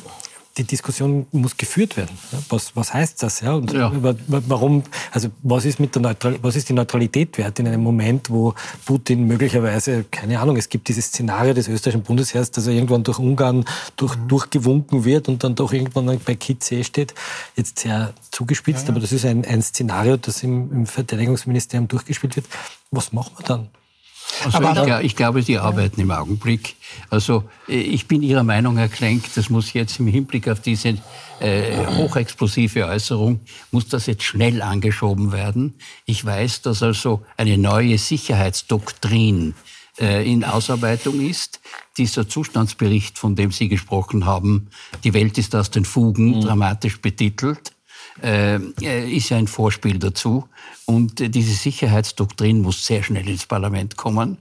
[0.58, 2.18] die Diskussion muss geführt werden.
[2.32, 3.40] Ja, was, was heißt das?
[3.42, 3.54] Ja?
[3.54, 3.92] Und Ja.
[4.04, 7.68] wa- wa- warum, also was ist, mit der Neutral, was ist die Neutralität wert in
[7.68, 8.54] einem Moment, wo
[8.86, 13.18] Putin möglicherweise, keine Ahnung, es gibt dieses Szenario des österreichischen Bundesheers, dass er irgendwann durch
[13.18, 13.64] Ungarn
[13.96, 17.14] durch, durchgewunken wird und dann doch irgendwann bei Kitzee steht.
[17.56, 22.46] Jetzt sehr zugespitzt, aber das ist ein, ein Szenario, das im, im Verteidigungsministerium durchgespielt wird.
[22.92, 23.70] Was machen wir dann?
[24.44, 26.76] Also ich, ich glaube, die arbeiten im Augenblick.
[27.10, 30.98] Also äh, ich bin Ihrer Meinung, Herr Klenk, das muss jetzt im Hinblick auf diese
[31.40, 35.76] äh, hochexplosive Äußerung, muss das jetzt schnell angeschoben werden.
[36.06, 39.56] Ich weiß, dass also eine neue Sicherheitsdoktrin
[40.00, 41.60] äh, in Ausarbeitung ist.
[41.98, 44.70] Dieser Zustandsbericht, von dem Sie gesprochen haben,
[45.04, 47.74] die Welt ist aus den Fugen, dramatisch betitelt,
[48.22, 50.48] ist ja ein Vorspiel dazu.
[50.86, 54.38] Und äh, diese Sicherheitsdoktrin muss sehr schnell ins Parlament kommen.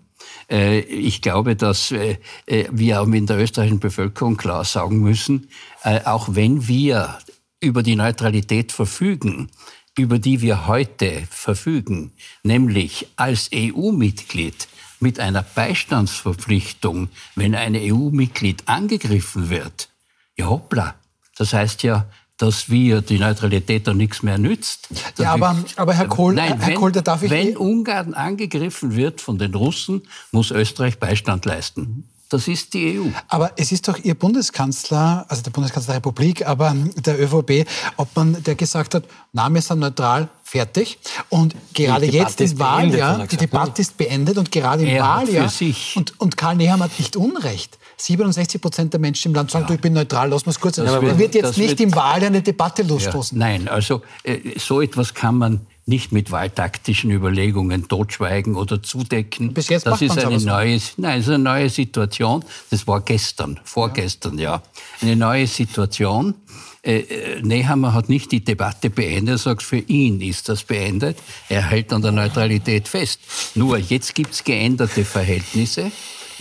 [0.50, 5.48] Äh, ich glaube, dass äh, äh, wir auch in der österreichischen Bevölkerung klar sagen müssen,
[5.84, 7.18] äh, auch wenn wir
[7.60, 9.50] über die Neutralität verfügen,
[9.98, 12.12] über die wir heute verfügen,
[12.42, 14.68] nämlich als EU-Mitglied
[14.98, 19.88] mit einer Beistandsverpflichtung, wenn ein EU-Mitglied angegriffen wird,
[20.36, 20.94] ja hoppla,
[21.36, 22.06] das heißt ja,
[22.40, 24.88] dass wir die Neutralität dann nichts mehr nützt.
[25.18, 27.30] Ja, aber, aber Herr Kohl, Nein, Herr wenn, Kohl, da darf ich...
[27.30, 32.04] wenn Ungarn angegriffen wird von den Russen, muss Österreich Beistand leisten.
[32.30, 33.06] Das ist die EU.
[33.28, 37.66] Aber es ist doch Ihr Bundeskanzler, also der Bundeskanzler der Republik, aber der ÖVP,
[37.96, 40.98] ob man, der gesagt hat, na, wir sind neutral, fertig.
[41.28, 45.56] Und gerade jetzt im ist Wahljahr, die Debatte ist beendet und gerade im Wahljahr, für
[45.56, 47.78] sich- und, und Karl Nehammer hat nicht Unrecht.
[48.06, 50.76] 67 Prozent der Menschen im Land sagen, du, ich bin neutral, lass mal kurz.
[50.76, 53.38] Das Das wird- wird jetzt nicht wird- im Wahljahr eine Debatte Ja, losstoßen.
[53.38, 59.52] nein, also äh, so etwas kann man nicht mit wahltaktischen Überlegungen totschweigen oder zudecken.
[59.54, 60.48] Bis jetzt das ist eine so.
[60.48, 62.44] neue, nein, es ist eine neue Situation.
[62.70, 64.62] Das war gestern, vorgestern, ja.
[65.02, 66.34] Eine neue Situation.
[66.82, 71.18] Äh, äh, Nehammer hat nicht die Debatte beendet, er sagt, für ihn ist das beendet.
[71.48, 73.20] Er hält an der Neutralität fest.
[73.54, 75.90] Nur jetzt gibt es geänderte Verhältnisse.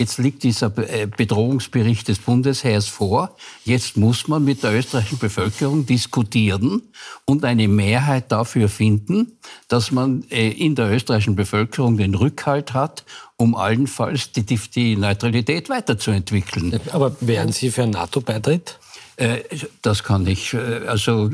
[0.00, 3.36] Jetzt liegt dieser äh, Bedrohungsbericht des Bundesheers vor.
[3.66, 6.80] Jetzt muss man mit der österreichischen Bevölkerung diskutieren
[7.26, 9.36] und eine Mehrheit dafür finden,
[9.68, 13.04] dass man äh, in der österreichischen Bevölkerung den Rückhalt hat,
[13.36, 16.80] um allenfalls die, die, Neutralität weiterzuentwickeln.
[16.92, 18.78] Aber wären Sie für einen NATO-Beitritt?
[19.16, 19.40] Äh,
[19.82, 21.30] Das kann ich, also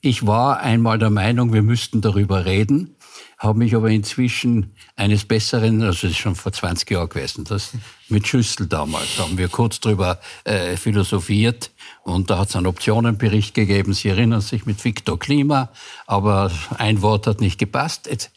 [0.00, 2.95] ich war einmal der Meinung, wir müssten darüber reden,
[3.38, 7.72] habe mich aber inzwischen eines Besseren, also das ist schon vor 20 Jahren gewesen, das
[8.08, 11.70] mit Schüssel damals, haben wir kurz drüber äh, philosophiert
[12.02, 15.70] und da hat es einen Optionenbericht gegeben, Sie erinnern sich mit Viktor Klima,
[16.06, 18.06] aber ein Wort hat nicht gepasst.
[18.06, 18.30] Jetzt,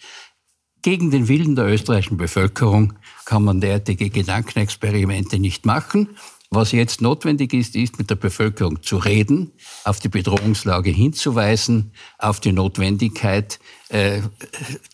[0.81, 2.93] gegen den Willen der österreichischen Bevölkerung
[3.25, 6.09] kann man derartige Gedankenexperimente nicht machen.
[6.51, 9.51] Was jetzt notwendig ist, ist mit der Bevölkerung zu reden,
[9.83, 13.59] auf die Bedrohungslage hinzuweisen, auf die Notwendigkeit,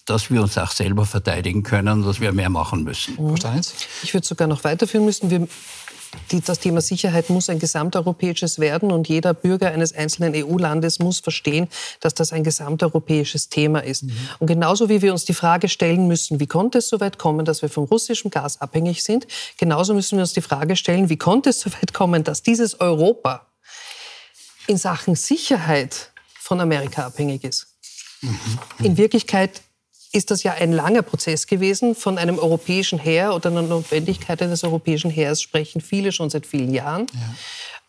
[0.05, 3.37] dass wir uns auch selber verteidigen können, dass wir mehr machen müssen.
[3.37, 3.73] Steinitz?
[4.03, 5.29] Ich würde sogar noch weiterführen müssen.
[5.29, 5.47] Wir,
[6.31, 11.19] die, das Thema Sicherheit muss ein gesamteuropäisches werden und jeder Bürger eines einzelnen EU-Landes muss
[11.19, 11.67] verstehen,
[11.99, 14.05] dass das ein gesamteuropäisches Thema ist.
[14.39, 17.45] Und genauso wie wir uns die Frage stellen müssen, wie konnte es so weit kommen,
[17.45, 19.27] dass wir vom russischen Gas abhängig sind,
[19.57, 22.79] genauso müssen wir uns die Frage stellen, wie konnte es so weit kommen, dass dieses
[22.79, 23.45] Europa
[24.67, 27.74] in Sachen Sicherheit von Amerika abhängig ist.
[28.81, 29.61] In Wirklichkeit
[30.11, 31.93] ist das ja ein langer Prozess gewesen.
[31.93, 36.73] Von einem europäischen Heer oder einer Notwendigkeit eines europäischen Heers sprechen viele schon seit vielen
[36.73, 37.07] Jahren.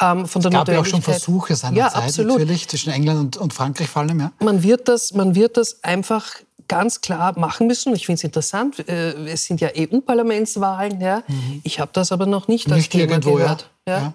[0.00, 2.38] Ähm, von der es gab ja auch schon Versuche seiner ja, Zeit absolut.
[2.38, 4.20] natürlich, zwischen England und, und Frankreich vor allem.
[4.20, 4.32] Ja.
[4.40, 6.26] Man, wird das, man wird das einfach
[6.68, 7.94] ganz klar machen müssen.
[7.94, 8.86] Ich finde es interessant.
[8.88, 11.00] Äh, es sind ja EU-Parlamentswahlen.
[11.00, 11.22] Ja.
[11.26, 11.60] Mhm.
[11.64, 13.70] Ich habe das aber noch nicht, nicht als irgendwo, gehört.
[13.86, 13.98] Ja.
[13.98, 14.14] ja.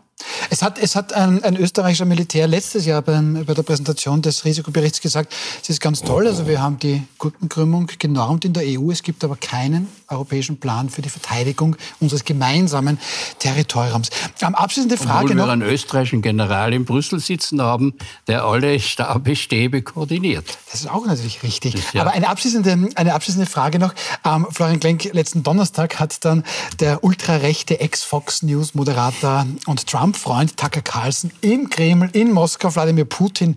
[0.50, 4.46] Es hat, es hat ein, ein österreichischer Militär letztes Jahr beim, bei der Präsentation des
[4.46, 8.92] Risikoberichts gesagt, es ist ganz toll, also wir haben die Gurkenkrümmung genormt in der EU,
[8.92, 13.00] es gibt aber keinen europäischen Plan für die Verteidigung unseres gemeinsamen
[13.40, 14.10] Territoriums.
[14.42, 15.46] Am abschließende Frage Obwohl noch.
[15.48, 17.94] wir einen österreichischen General in Brüssel sitzen haben,
[18.28, 20.46] der alle Stabbestäbe koordiniert.
[20.72, 21.76] Das ist auch natürlich richtig.
[21.76, 22.02] Ist, ja.
[22.02, 23.94] Aber eine abschließende, eine abschließende Frage noch.
[24.26, 26.44] Ähm, Florian Klenk, letzten Donnerstag hat dann
[26.80, 33.56] der ultrarechte Ex-Fox News-Moderator und Trump-Freund Tucker Carlson im Kreml in Moskau Wladimir Putin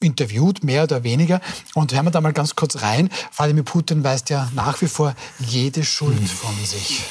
[0.00, 1.40] interviewt, mehr oder weniger.
[1.74, 3.08] Und hören wir da mal ganz kurz rein.
[3.36, 7.02] Wladimir Putin weist ja nach wie vor jede Schuld von sich.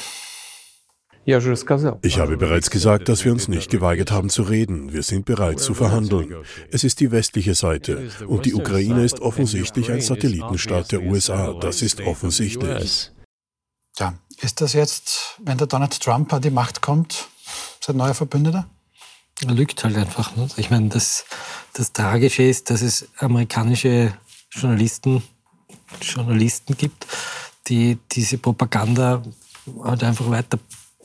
[2.02, 4.94] Ich habe bereits gesagt, dass wir uns nicht geweigert haben zu reden.
[4.94, 6.34] Wir sind bereit zu verhandeln.
[6.70, 8.10] Es ist die westliche Seite.
[8.26, 11.52] Und die Ukraine ist offensichtlich ein Satellitenstaat der USA.
[11.52, 13.10] Das ist offensichtlich.
[13.98, 17.28] Ja, ist das jetzt, wenn der Donald Trump an die Macht kommt,
[17.80, 18.66] sein neuer Verbündeter?
[19.46, 20.34] Er lügt halt einfach.
[20.34, 20.48] Ne?
[20.56, 21.26] Ich meine, das,
[21.78, 24.12] das Tragische ist, dass es amerikanische
[24.50, 25.22] Journalisten,
[26.02, 27.06] Journalisten gibt,
[27.68, 29.22] die diese Propaganda
[29.84, 30.58] halt einfach weiter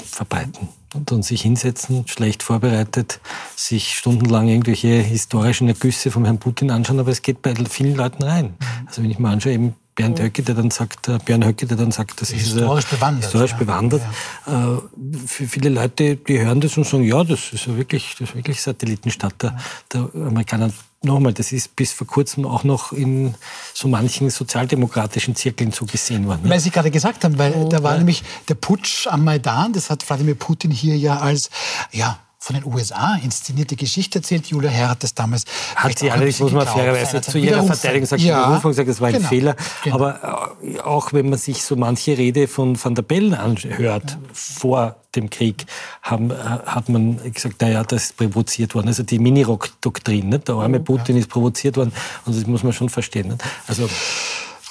[0.03, 3.19] verbreiten und, und sich hinsetzen, schlecht vorbereitet,
[3.55, 8.23] sich stundenlang irgendwelche historischen Ergüsse vom Herrn Putin anschauen, aber es geht bei vielen Leuten
[8.23, 8.55] rein.
[8.87, 11.77] Also wenn ich mir anschaue, eben Bernd Höcke, der dann sagt, äh, Björn Höcke, der
[11.77, 13.23] dann sagt, das ist historisch bewandert.
[13.23, 14.01] Historisch bewandert.
[14.47, 14.75] Ja.
[14.75, 18.29] Äh, für viele Leute, die hören das und sagen, ja, das ist ja wirklich, das
[18.29, 19.57] ist wirklich Satellitenstadt der,
[19.93, 20.71] der Amerikaner.
[21.05, 23.35] Nochmal, das ist bis vor kurzem auch noch in
[23.73, 26.43] so manchen sozialdemokratischen Zirkeln so gesehen worden.
[26.43, 26.49] Ne?
[26.51, 27.97] Weil Sie gerade gesagt haben, weil oh, da war ja.
[27.97, 31.49] nämlich der Putsch am Maidan, das hat Wladimir Putin hier ja als,
[31.91, 34.47] ja, von den USA inszenierte Geschichte erzählt.
[34.47, 35.45] Julia Herr hat das damals.
[35.77, 39.07] Hat sie allerdings, muss man fairerweise zu ihrer Verteidigung gesagt, ja, Berufung gesagt, das war
[39.07, 39.55] ein genau, Fehler.
[39.81, 39.95] Genau.
[39.95, 44.17] Aber äh, auch wenn man sich so manche Rede von Van der Bellen anhört, ja.
[44.33, 45.65] vor dem Krieg,
[46.01, 48.89] haben, äh, hat man gesagt, naja, das ist provoziert worden.
[48.89, 51.21] Also die Minirock-Doktrin, der arme Putin ja.
[51.21, 51.93] ist provoziert worden
[52.25, 53.37] und das muss man schon verstehen.
[53.67, 53.87] Also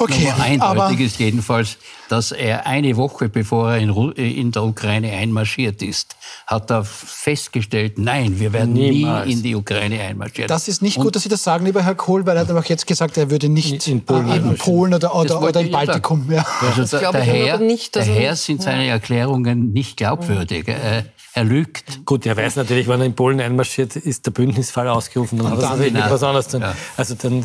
[0.02, 1.76] Okay, aber eindeutig ist jedenfalls,
[2.08, 7.98] dass er eine Woche bevor er in, in, der Ukraine einmarschiert ist, hat er festgestellt,
[7.98, 9.26] nein, wir werden Niemals.
[9.26, 10.48] nie in die Ukraine einmarschieren.
[10.48, 12.50] Das ist nicht Und gut, dass Sie das sagen, lieber Herr Kohl, weil er hat
[12.50, 15.70] auch jetzt gesagt, er würde nicht in Polen, äh, in Polen oder, oder, oder im
[15.70, 16.30] Baltikum.
[16.30, 16.44] Ja.
[16.60, 20.68] Also da, daher, nicht, daher sind seine Erklärungen nicht glaubwürdig.
[20.68, 22.04] Äh, er lügt.
[22.04, 25.66] Gut, er weiß natürlich, wenn er in Polen einmarschiert, ist der Bündnisfall ausgerufen, dann Und
[25.66, 26.52] hat er natürlich was anderes.
[26.52, 26.74] Ja.
[26.96, 27.42] Also dann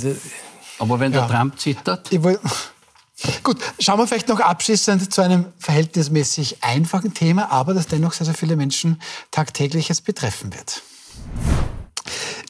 [0.80, 1.28] aber wenn der ja.
[1.28, 2.10] Trump zittert?
[3.44, 8.26] Gut, schauen wir vielleicht noch abschließend zu einem verhältnismäßig einfachen Thema, aber das dennoch sehr,
[8.26, 9.02] sehr viele Menschen
[9.32, 10.84] tagtäglich jetzt betreffen wird.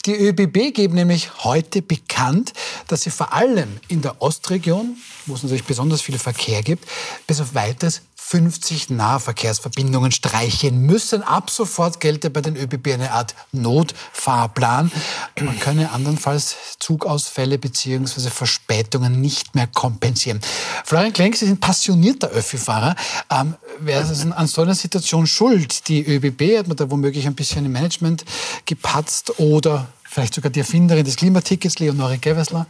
[0.05, 2.53] Die ÖBB geben nämlich heute bekannt,
[2.88, 6.88] dass sie vor allem in der Ostregion, wo es natürlich besonders viel Verkehr gibt,
[7.28, 11.23] bis auf weiteres 50 Nahverkehrsverbindungen streichen müssen.
[11.23, 14.91] Ab sofort gelte bei den ÖBB eine Art Notfahrplan.
[15.39, 18.30] Man könne andernfalls Zugausfälle bzw.
[18.30, 20.41] Verspätungen nicht mehr kompensieren.
[20.84, 22.97] Florian Klenk, Sie sind passionierter Öffi-Fahrer.
[23.32, 25.88] Ähm, wer ist an so einer Situation schuld?
[25.88, 28.25] Die ÖBB hat man da womöglich ein bisschen im Management
[28.65, 32.67] gepatzt oder vielleicht sogar die Erfinderin des Klimatickets, Leonore Gewessler?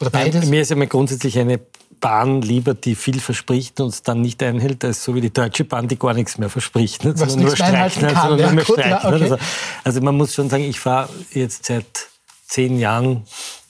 [0.00, 0.46] Oder beides?
[0.46, 1.60] Mir ist ja grundsätzlich eine
[2.02, 5.64] Bahn lieber, die viel verspricht und es dann nicht einhält, als so wie die Deutsche
[5.64, 7.04] Bahn, die gar nichts mehr verspricht.
[7.04, 7.16] Nicht?
[7.16, 9.22] sondern nur streichen, kann, sondern ja, nur gut, ja, okay.
[9.22, 9.38] also,
[9.84, 11.86] also, man muss schon sagen, ich fahre jetzt seit
[12.46, 13.22] zehn Jahren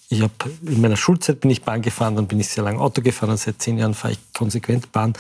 [0.09, 0.33] ich habe
[0.67, 3.39] in meiner Schulzeit bin ich Bahn gefahren, dann bin ich sehr lange Auto gefahren und
[3.39, 5.15] seit zehn Jahren fahre ich konsequent Bahn.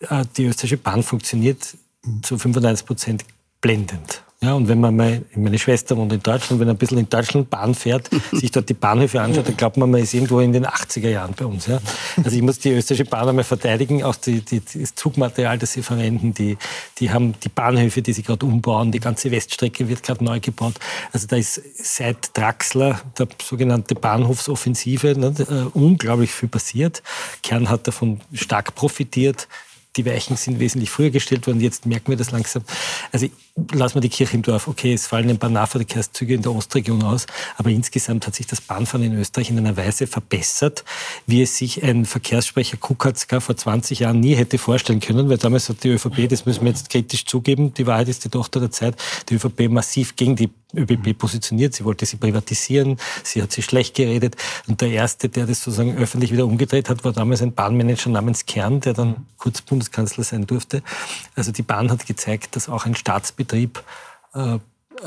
[0.00, 1.74] Äh, die österreichische Bahn funktioniert
[2.22, 3.24] zu 95 Prozent
[3.62, 4.22] blendend.
[4.46, 7.08] Ja, und wenn man mal, meine Schwester wohnt in Deutschland, wenn man ein bisschen in
[7.08, 10.52] Deutschland Bahn fährt, sich dort die Bahnhöfe anschaut, dann glaubt man, man ist irgendwo in
[10.52, 11.66] den 80er Jahren bei uns.
[11.66, 11.80] Ja.
[12.22, 15.82] Also ich muss die österreichische Bahn einmal verteidigen, auch die, die, das Zugmaterial, das sie
[15.82, 16.58] verwenden, die,
[16.98, 20.74] die haben die Bahnhöfe, die sie gerade umbauen, die ganze Weststrecke wird gerade neu gebaut.
[21.12, 27.02] Also da ist seit Draxler, der sogenannte Bahnhofsoffensive, ne, unglaublich viel passiert.
[27.42, 29.48] Kern hat davon stark profitiert
[29.96, 31.60] die Weichen sind wesentlich früher gestellt worden.
[31.60, 32.62] Jetzt merken wir das langsam.
[33.12, 33.28] Also
[33.72, 34.68] lassen wir die Kirche im Dorf.
[34.68, 37.26] Okay, es fallen ein paar Nahverkehrszüge in der Ostregion aus,
[37.56, 40.84] aber insgesamt hat sich das Bahnfahren in Österreich in einer Weise verbessert,
[41.26, 45.68] wie es sich ein Verkehrssprecher Kukatzka vor 20 Jahren nie hätte vorstellen können, weil damals
[45.68, 48.70] hat die ÖVP, das müssen wir jetzt kritisch zugeben, die Wahrheit ist die Tochter der
[48.70, 48.96] Zeit,
[49.28, 51.74] die ÖVP massiv gegen die ÖBB positioniert.
[51.74, 54.36] Sie wollte sie privatisieren, sie hat sie schlecht geredet.
[54.66, 58.46] Und der Erste, der das sozusagen öffentlich wieder umgedreht hat, war damals ein Bahnmanager namens
[58.46, 60.82] Kern, der dann kurz Bundeskanzler sein durfte.
[61.34, 63.82] Also die Bahn hat gezeigt, dass auch ein Staatsbetrieb
[64.34, 64.58] äh,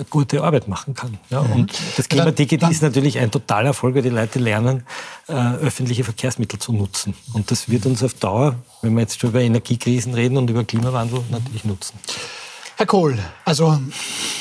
[0.09, 1.17] gute Arbeit machen kann.
[1.30, 1.51] Ja, mhm.
[1.53, 4.84] Und das Klimaticket ist natürlich ein totaler Erfolg, weil die Leute lernen,
[5.28, 7.13] äh, öffentliche Verkehrsmittel zu nutzen.
[7.34, 10.63] Und das wird uns auf Dauer, wenn wir jetzt schon über Energiekrisen reden und über
[10.63, 11.99] Klimawandel, natürlich nutzen.
[12.80, 13.77] Herr Kohl, also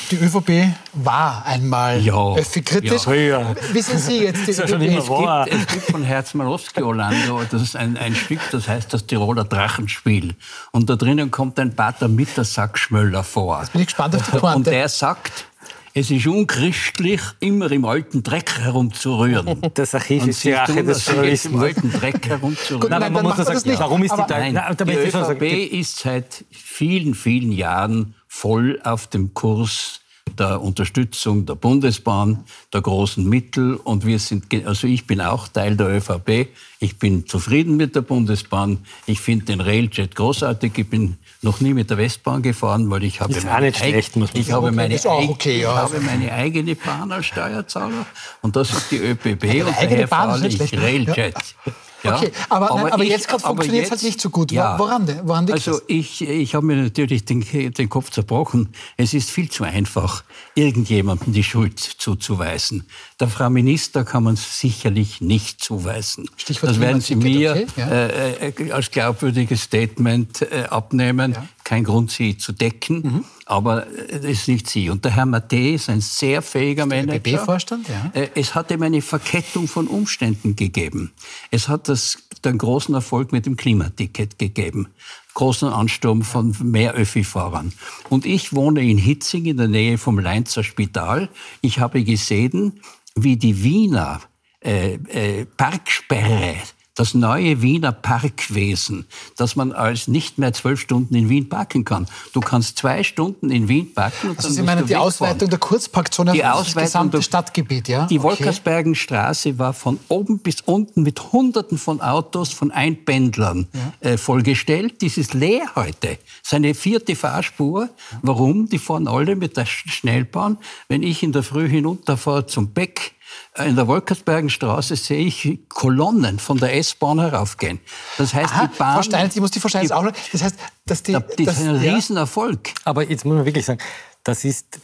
[0.09, 3.05] die ÖVP war einmal ja, kritisch.
[3.05, 3.55] Ja, ja.
[3.73, 4.81] Wie sind Sie jetzt die ÖVP?
[4.81, 8.93] Es gibt, es gibt von Herzmann Oskar Orlando, das ist ein, ein Stück, das heißt
[8.93, 10.35] das Tiroler Drachenspiel.
[10.71, 13.59] Und da drinnen kommt ein Pater Mittersack-Schmöller vor.
[13.59, 14.55] Jetzt bin ich gespannt auf die Pointe.
[14.55, 15.49] Und der sagt,
[15.93, 19.59] es ist unchristlich, immer im alten Dreck herumzurühren.
[19.73, 21.53] Das Archiv ist die Rache des Journalismus.
[21.55, 22.79] Im alten Dreck herumzurühren.
[22.79, 25.99] Gut, nein, nein, man muss das sagen, warum ist die, da, nein, die ÖVP ist
[25.99, 29.99] seit vielen, vielen Jahren voll auf dem Kurs
[30.37, 33.75] der Unterstützung der Bundesbahn, der großen Mittel.
[33.75, 36.47] Und wir sind, also ich bin auch Teil der ÖVP.
[36.79, 38.85] Ich bin zufrieden mit der Bundesbahn.
[39.07, 40.77] Ich finde den Railjet großartig.
[40.77, 44.51] Ich bin noch nie mit der Westbahn gefahren, weil ich habe ist meine, schlecht, ich
[44.51, 45.73] habe meine, okay, ja.
[45.73, 48.05] ich habe meine eigene Bahn als Steuerzahler
[48.41, 51.35] und das ist die ÖPB und daher fahre ich Railjet.
[51.65, 51.73] Ja.
[52.03, 54.51] Ja, okay, aber, aber, nein, aber ich, jetzt gerade funktioniert es halt nicht so gut.
[54.51, 58.69] Ja, woran, woran liegt Also ich, ich habe mir natürlich den, den Kopf zerbrochen.
[58.95, 60.23] Es ist viel zu einfach,
[60.55, 62.85] irgendjemandem die Schuld zuzuweisen.
[63.19, 66.29] Der Frau Minister kann man sicherlich nicht zuweisen.
[66.37, 67.87] Stichwort das werden Sie mir okay, ja.
[67.87, 71.33] äh, äh, als glaubwürdiges Statement äh, abnehmen.
[71.33, 71.47] Ja.
[71.69, 73.01] Kein Grund, sie zu decken.
[73.03, 73.25] Mhm.
[73.45, 74.89] Aber es ist nicht sie.
[74.89, 77.37] Und der Herr Matte ist ein sehr fähiger der Manager.
[77.37, 78.09] ÖBB-Vorstand, ja.
[78.19, 81.11] Äh, es hat ihm eine Verkettung von Umständen gegeben.
[81.51, 84.87] Es hat das, den großen Erfolg mit dem Klimaticket gegeben.
[85.35, 87.71] Großen Ansturm von mehr Öffi-Fahrern.
[88.09, 91.29] Und ich wohne in Hitzing in der Nähe vom Leinzer Spital.
[91.61, 92.81] Ich habe gesehen,
[93.13, 94.21] wie die Wiener
[94.61, 96.55] äh, äh, Parksperre
[96.99, 99.05] das neue Wiener Parkwesen,
[99.37, 102.07] dass man als nicht mehr zwölf Stunden in Wien parken kann.
[102.33, 104.31] Du kannst zwei Stunden in Wien parken.
[104.31, 105.07] Und also dann Sie meinen die wegfahren.
[105.07, 108.05] Ausweitung der Kurzparkzone die auf das gesamte Stadtgebiet, ja?
[108.05, 108.23] Die okay.
[108.27, 114.09] Wolkersbergenstraße war von oben bis unten mit Hunderten von Autos, von Einpendlern ja.
[114.09, 115.01] äh, vollgestellt.
[115.01, 116.17] Das ist leer heute.
[116.43, 117.87] Seine vierte Fahrspur.
[118.21, 118.67] Warum?
[118.67, 120.57] Die fahren alle mit der Schnellbahn.
[120.89, 123.13] Wenn ich in der Früh hinunterfahre zum Beck,
[123.57, 127.79] in der Wolkersbergenstraße sehe ich Kolonnen von der S-Bahn heraufgehen.
[128.17, 128.95] Das heißt, Aha, die Bahn...
[128.95, 130.13] Frau Steinitz, ich muss die Frau Steinitz auch noch...
[130.31, 130.55] Das heißt,
[130.85, 131.13] dass die...
[131.13, 132.71] Das ist ein Riesenerfolg.
[132.85, 133.79] Aber jetzt muss man wirklich sagen,
[134.23, 134.79] das ist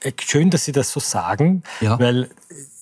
[0.00, 1.98] äh, schön, dass Sie das so sagen, ja.
[1.98, 2.30] weil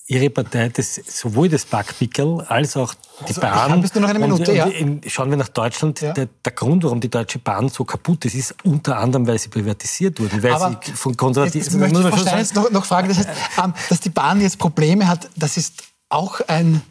[0.07, 3.81] Ihre Partei, das, sowohl das Backpickel als auch die also, Bahn.
[3.81, 4.65] Bist du noch eine Minute, und, ja.
[4.65, 5.99] Und schauen wir nach Deutschland.
[6.01, 6.13] Ja.
[6.13, 9.49] Der, der, Grund, warum die Deutsche Bahn so kaputt ist, ist unter anderem, weil sie
[9.49, 10.43] privatisiert wurde.
[10.43, 11.63] Weil Aber sie von Konservativen.
[11.63, 13.07] Jetzt, möchte ich Frau jetzt noch, noch fragen.
[13.07, 13.29] Das heißt,
[13.63, 16.83] ähm, dass die Bahn jetzt Probleme hat, das ist auch ein,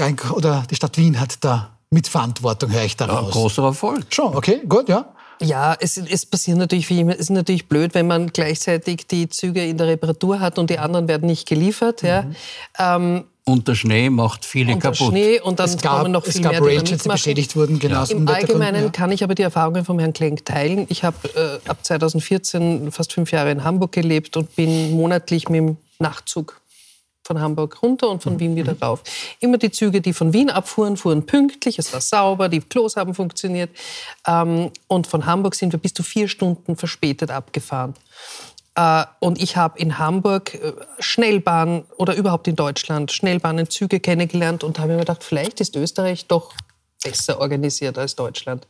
[0.00, 3.34] ein oder die Stadt Wien hat da Mitverantwortung, höre ich daraus.
[3.34, 4.04] Ja, großer Erfolg.
[4.10, 5.15] Schon, okay, gut, ja.
[5.40, 7.12] Ja, es, es passiert natürlich wie immer.
[7.12, 10.78] Es ist natürlich blöd, wenn man gleichzeitig die Züge in der Reparatur hat und die
[10.78, 12.02] anderen werden nicht geliefert.
[12.02, 12.08] Mhm.
[12.08, 12.26] Ja.
[12.78, 15.10] Ähm, und der Schnee macht viele und kaputt.
[15.10, 17.78] Schnee und dann es gab, kommen noch viel es gab mehr, die, die beschädigt wurden.
[17.78, 18.10] Genau ja.
[18.10, 18.90] Im Allgemeinen ja.
[18.90, 20.86] kann ich aber die Erfahrungen von Herrn Klenk teilen.
[20.88, 21.16] Ich habe
[21.64, 26.60] äh, ab 2014 fast fünf Jahre in Hamburg gelebt und bin monatlich mit dem Nachtzug
[27.26, 28.36] von Hamburg runter und von.
[28.38, 28.82] Wien wieder mhm.
[28.82, 29.02] rauf.
[29.40, 33.14] Immer die Züge, die von Wien abfuhren, fuhren pünktlich, es war sauber, die Klos haben
[33.14, 33.70] funktioniert.
[34.26, 37.94] Ähm, und von Hamburg sind wir bis zu vier Stunden verspätet abgefahren.
[38.74, 44.78] Äh, und ich habe in Hamburg äh, Schnellbahn oder überhaupt in Deutschland Schnellbahnenzüge kennengelernt und
[44.78, 46.52] habe mir gedacht, vielleicht ist Österreich doch
[47.02, 48.66] besser organisiert als Deutschland.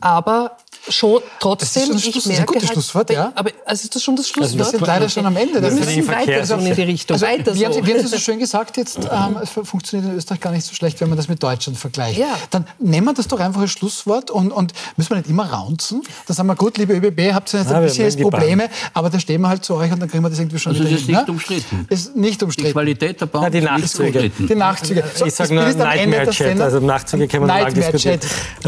[0.00, 0.56] Aber
[0.88, 3.32] schon trotzdem, das ist ich merke ein gutes halt, Schlusswort, ja.
[3.34, 4.60] Aber also ist das schon das Schlusswort?
[4.60, 5.60] Also wir sind leider schon am Ende.
[5.60, 7.14] Wir müssen weiter so in die Richtung.
[7.14, 10.16] Also, weiter wie, haben, wie haben Sie so schön gesagt jetzt, ähm, es funktioniert in
[10.16, 12.18] Österreich gar nicht so schlecht, wenn man das mit Deutschland vergleicht.
[12.18, 12.38] Ja.
[12.50, 16.02] Dann nehmen wir das doch einfach als Schlusswort und, und müssen wir nicht immer raunzen.
[16.26, 19.42] Dann sagen wir, gut, liebe ÖBB, habt ihr jetzt ein bisschen Probleme, aber da stehen
[19.42, 21.16] wir halt zu euch und dann kriegen wir das irgendwie schon also wieder ist hin.
[21.16, 21.32] nicht ne?
[21.32, 21.86] umstritten.
[21.90, 22.68] Ist nicht umstritten.
[22.68, 24.30] Die Qualität der Bahn Na, die Nachzüge.
[24.30, 25.04] Die Nachzüge.
[25.14, 28.20] So, ich sage nur Nightmare-Chat, also Nachzüge können wir mal diskutieren.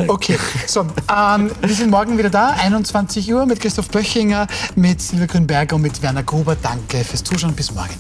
[0.07, 0.37] Okay,
[0.67, 5.77] so, ähm, wir sind morgen wieder da, 21 Uhr mit Christoph Böchinger, mit Silvia Grünberger
[5.77, 6.57] und mit Werner Gruber.
[6.61, 7.55] Danke fürs Zuschauen.
[7.55, 7.95] Bis morgen.